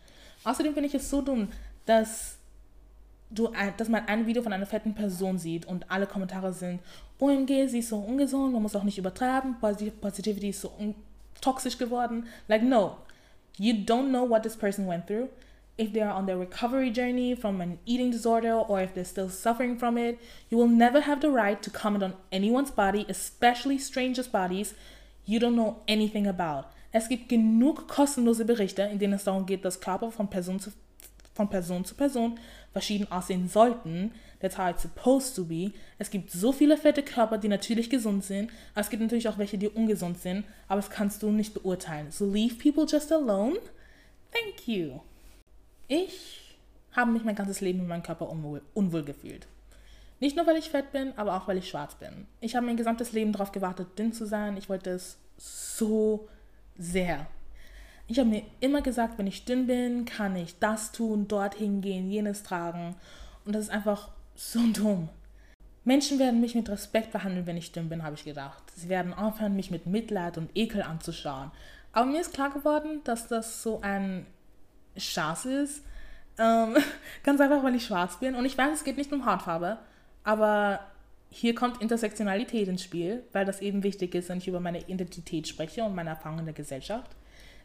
Außerdem 0.44 0.72
finde 0.72 0.88
ich 0.88 0.94
es 0.94 1.10
so 1.10 1.20
dumm, 1.20 1.48
dass, 1.84 2.37
du, 3.30 3.50
dass 3.76 3.88
man 3.88 4.06
ein 4.06 4.26
Video 4.26 4.42
von 4.42 4.52
einer 4.52 4.66
fetten 4.66 4.94
Person 4.94 5.38
sieht 5.38 5.66
und 5.66 5.90
alle 5.90 6.06
Kommentare 6.06 6.52
sind, 6.52 6.80
OMG, 7.18 7.68
sie 7.68 7.80
ist 7.80 7.88
so 7.88 7.98
ungesund, 7.98 8.52
man 8.52 8.62
muss 8.62 8.76
auch 8.76 8.84
nicht 8.84 8.98
übertreiben, 8.98 9.56
Positivity 9.60 10.50
ist 10.50 10.60
so 10.60 10.72
toxisch 11.40 11.78
geworden. 11.78 12.26
Like, 12.46 12.62
no, 12.62 12.98
you 13.56 13.74
don't 13.74 14.08
know 14.08 14.28
what 14.28 14.42
this 14.42 14.56
person 14.56 14.86
went 14.86 15.06
through 15.06 15.28
if 15.78 15.92
they 15.92 16.02
are 16.02 16.14
on 16.14 16.26
their 16.26 16.38
recovery 16.38 16.90
journey 16.90 17.36
from 17.36 17.60
an 17.60 17.78
eating 17.86 18.10
disorder 18.10 18.68
or 18.68 18.80
if 18.80 18.92
they're 18.94 19.04
still 19.04 19.30
suffering 19.30 19.78
from 19.78 19.96
it. 19.96 20.18
You 20.50 20.58
will 20.58 20.68
never 20.68 21.02
have 21.02 21.20
the 21.20 21.30
right 21.30 21.62
to 21.62 21.70
comment 21.70 22.02
on 22.02 22.14
anyone's 22.32 22.72
body, 22.72 23.06
especially 23.08 23.78
strangers' 23.78 24.28
bodies 24.28 24.74
you 25.28 25.38
don't 25.38 25.54
know 25.54 25.76
anything 25.86 26.26
about. 26.26 26.64
Es 26.90 27.08
gibt 27.08 27.28
genug 27.28 27.86
kostenlose 27.86 28.44
Berichte, 28.46 28.82
in 28.82 28.98
denen 28.98 29.12
es 29.12 29.24
darum 29.24 29.44
geht, 29.44 29.64
dass 29.64 29.78
Körper 29.78 30.10
von 30.10 30.28
Person 30.28 30.58
zu, 30.58 30.72
von 31.34 31.48
Person, 31.48 31.84
zu 31.84 31.94
Person 31.94 32.38
verschieden 32.72 33.10
aussehen 33.10 33.48
sollten. 33.48 34.12
That's 34.40 34.56
how 34.56 34.70
it's 34.70 34.82
supposed 34.82 35.34
to 35.36 35.44
be. 35.44 35.72
Es 35.98 36.10
gibt 36.10 36.30
so 36.30 36.52
viele 36.52 36.76
fette 36.76 37.02
Körper, 37.02 37.38
die 37.38 37.48
natürlich 37.48 37.90
gesund 37.90 38.24
sind. 38.24 38.50
Aber 38.72 38.82
es 38.82 38.90
gibt 38.90 39.02
natürlich 39.02 39.28
auch 39.28 39.38
welche, 39.38 39.58
die 39.58 39.68
ungesund 39.68 40.18
sind. 40.18 40.44
Aber 40.68 40.80
das 40.80 40.90
kannst 40.90 41.22
du 41.22 41.30
nicht 41.30 41.54
beurteilen. 41.54 42.10
So 42.10 42.30
leave 42.30 42.54
people 42.54 42.86
just 42.88 43.12
alone. 43.12 43.58
Thank 44.30 44.68
you. 44.68 45.00
Ich 45.88 46.56
habe 46.92 47.12
mich 47.12 47.24
mein 47.24 47.34
ganzes 47.34 47.60
Leben 47.60 47.80
in 47.80 47.88
meinem 47.88 48.02
Körper 48.02 48.28
unwohl, 48.28 48.62
unwohl 48.74 49.04
gefühlt. 49.04 49.46
Nicht 50.20 50.36
nur, 50.36 50.46
weil 50.46 50.56
ich 50.56 50.70
fett 50.70 50.92
bin, 50.92 51.12
aber 51.16 51.36
auch, 51.36 51.46
weil 51.46 51.58
ich 51.58 51.68
schwarz 51.68 51.94
bin. 51.94 52.26
Ich 52.40 52.56
habe 52.56 52.66
mein 52.66 52.76
gesamtes 52.76 53.12
Leben 53.12 53.32
darauf 53.32 53.52
gewartet, 53.52 53.98
dünn 53.98 54.12
zu 54.12 54.26
sein. 54.26 54.56
Ich 54.56 54.68
wollte 54.68 54.90
es 54.90 55.16
so 55.36 56.28
sehr. 56.76 57.26
Ich 58.10 58.18
habe 58.18 58.30
mir 58.30 58.42
immer 58.60 58.80
gesagt, 58.80 59.18
wenn 59.18 59.26
ich 59.26 59.44
dünn 59.44 59.66
bin, 59.66 60.06
kann 60.06 60.34
ich 60.34 60.58
das 60.58 60.92
tun, 60.92 61.28
dorthin 61.28 61.82
gehen, 61.82 62.10
jenes 62.10 62.42
tragen. 62.42 62.96
Und 63.44 63.54
das 63.54 63.64
ist 63.64 63.70
einfach 63.70 64.08
so 64.34 64.60
dumm. 64.72 65.10
Menschen 65.84 66.18
werden 66.18 66.40
mich 66.40 66.54
mit 66.54 66.70
Respekt 66.70 67.12
behandeln, 67.12 67.46
wenn 67.46 67.58
ich 67.58 67.70
dünn 67.72 67.90
bin, 67.90 68.02
habe 68.02 68.14
ich 68.14 68.24
gedacht. 68.24 68.62
Sie 68.74 68.88
werden 68.88 69.12
aufhören, 69.12 69.56
mich 69.56 69.70
mit 69.70 69.86
Mitleid 69.86 70.38
und 70.38 70.50
Ekel 70.54 70.82
anzuschauen. 70.82 71.50
Aber 71.92 72.06
mir 72.06 72.20
ist 72.20 72.32
klar 72.32 72.50
geworden, 72.50 73.02
dass 73.04 73.28
das 73.28 73.62
so 73.62 73.80
ein 73.82 74.24
Schatz 74.96 75.44
ist. 75.44 75.82
Ähm, 76.38 76.76
ganz 77.24 77.40
einfach, 77.42 77.62
weil 77.62 77.74
ich 77.74 77.84
schwarz 77.84 78.18
bin. 78.18 78.34
Und 78.34 78.46
ich 78.46 78.56
weiß, 78.56 78.72
es 78.72 78.84
geht 78.84 78.96
nicht 78.96 79.12
um 79.12 79.26
Hautfarbe. 79.26 79.78
Aber 80.24 80.80
hier 81.30 81.54
kommt 81.54 81.82
Intersektionalität 81.82 82.68
ins 82.68 82.82
Spiel, 82.82 83.22
weil 83.32 83.44
das 83.44 83.60
eben 83.60 83.82
wichtig 83.82 84.14
ist, 84.14 84.30
wenn 84.30 84.38
ich 84.38 84.48
über 84.48 84.60
meine 84.60 84.80
Identität 84.88 85.46
spreche 85.46 85.84
und 85.84 85.94
meine 85.94 86.10
Erfahrungen 86.10 86.40
in 86.40 86.46
der 86.46 86.54
Gesellschaft. 86.54 87.10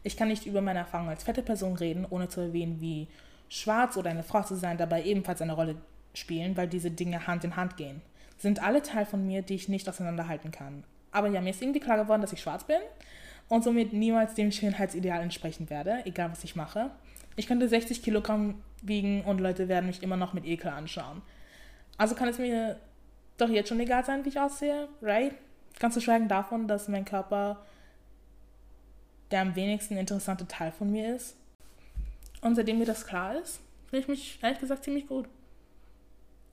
Ich 0.04 0.16
kann 0.16 0.28
nicht 0.28 0.46
über 0.46 0.60
meine 0.60 0.78
Erfahrungen 0.80 1.10
als 1.10 1.24
fette 1.24 1.42
Person 1.42 1.74
reden, 1.74 2.06
ohne 2.08 2.28
zu 2.28 2.40
erwähnen, 2.40 2.80
wie 2.80 3.08
schwarz 3.48 3.96
oder 3.96 4.10
eine 4.10 4.22
Frau 4.22 4.42
zu 4.42 4.54
sein 4.54 4.78
dabei 4.78 5.02
ebenfalls 5.02 5.42
eine 5.42 5.54
Rolle 5.54 5.76
spielen, 6.12 6.56
weil 6.56 6.68
diese 6.68 6.90
Dinge 6.90 7.26
Hand 7.26 7.42
in 7.42 7.56
Hand 7.56 7.76
gehen. 7.76 8.02
Sind 8.38 8.62
alle 8.62 8.82
Teil 8.82 9.06
von 9.06 9.26
mir, 9.26 9.42
die 9.42 9.54
ich 9.54 9.68
nicht 9.68 9.88
auseinanderhalten 9.88 10.50
kann. 10.50 10.84
Aber 11.10 11.28
ja, 11.28 11.40
mir 11.40 11.50
ist 11.50 11.62
irgendwie 11.62 11.80
klar 11.80 11.96
geworden, 11.96 12.20
dass 12.20 12.32
ich 12.32 12.40
schwarz 12.40 12.64
bin 12.64 12.80
und 13.48 13.64
somit 13.64 13.92
niemals 13.92 14.34
dem 14.34 14.52
Schönheitsideal 14.52 15.22
entsprechen 15.22 15.70
werde, 15.70 16.02
egal 16.04 16.30
was 16.30 16.44
ich 16.44 16.56
mache. 16.56 16.90
Ich 17.36 17.46
könnte 17.46 17.68
60 17.68 18.02
Kilogramm 18.02 18.62
wiegen 18.82 19.22
und 19.22 19.40
Leute 19.40 19.68
werden 19.68 19.86
mich 19.86 20.02
immer 20.02 20.16
noch 20.16 20.34
mit 20.34 20.44
Ekel 20.44 20.70
anschauen. 20.70 21.22
Also 21.96 22.14
kann 22.14 22.28
es 22.28 22.38
mir 22.38 22.78
doch 23.38 23.48
jetzt 23.48 23.68
schon 23.68 23.80
egal 23.80 24.04
sein, 24.04 24.24
wie 24.24 24.28
ich 24.28 24.40
aussehe, 24.40 24.88
right? 25.00 25.34
Ganz 25.78 25.94
zu 25.94 26.00
schweigen 26.00 26.28
davon, 26.28 26.68
dass 26.68 26.88
mein 26.88 27.04
Körper 27.04 27.64
der 29.30 29.40
am 29.40 29.56
wenigsten 29.56 29.96
interessante 29.96 30.46
Teil 30.46 30.72
von 30.72 30.90
mir 30.90 31.14
ist. 31.14 31.36
Und 32.40 32.56
seitdem 32.56 32.78
mir 32.78 32.86
das 32.86 33.06
klar 33.06 33.36
ist, 33.36 33.60
fühle 33.88 34.02
ich 34.02 34.08
mich 34.08 34.38
ehrlich 34.42 34.60
gesagt 34.60 34.84
ziemlich 34.84 35.06
gut. 35.06 35.26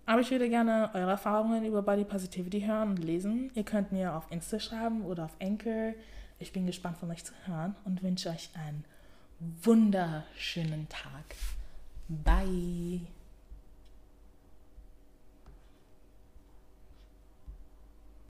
Aber 0.05 0.21
ich 0.21 0.31
würde 0.31 0.49
gerne 0.49 0.89
eure 0.93 1.11
Erfahrungen 1.11 1.65
über 1.65 1.81
Body 1.81 2.03
Positivity 2.03 2.61
hören 2.61 2.89
und 2.89 2.97
lesen. 2.97 3.51
Ihr 3.53 3.63
könnt 3.63 3.91
mir 3.91 4.15
auf 4.15 4.31
Insta 4.31 4.59
schreiben 4.59 5.03
oder 5.03 5.25
auf 5.25 5.35
Anchor. 5.41 5.93
Ich 6.39 6.51
bin 6.51 6.65
gespannt 6.65 6.97
von 6.97 7.11
euch 7.11 7.23
zu 7.23 7.33
hören 7.45 7.75
und 7.85 8.01
wünsche 8.01 8.29
euch 8.29 8.49
einen 8.55 8.83
wunderschönen 9.63 10.87
Tag. 10.89 11.35
Bye. 12.07 13.01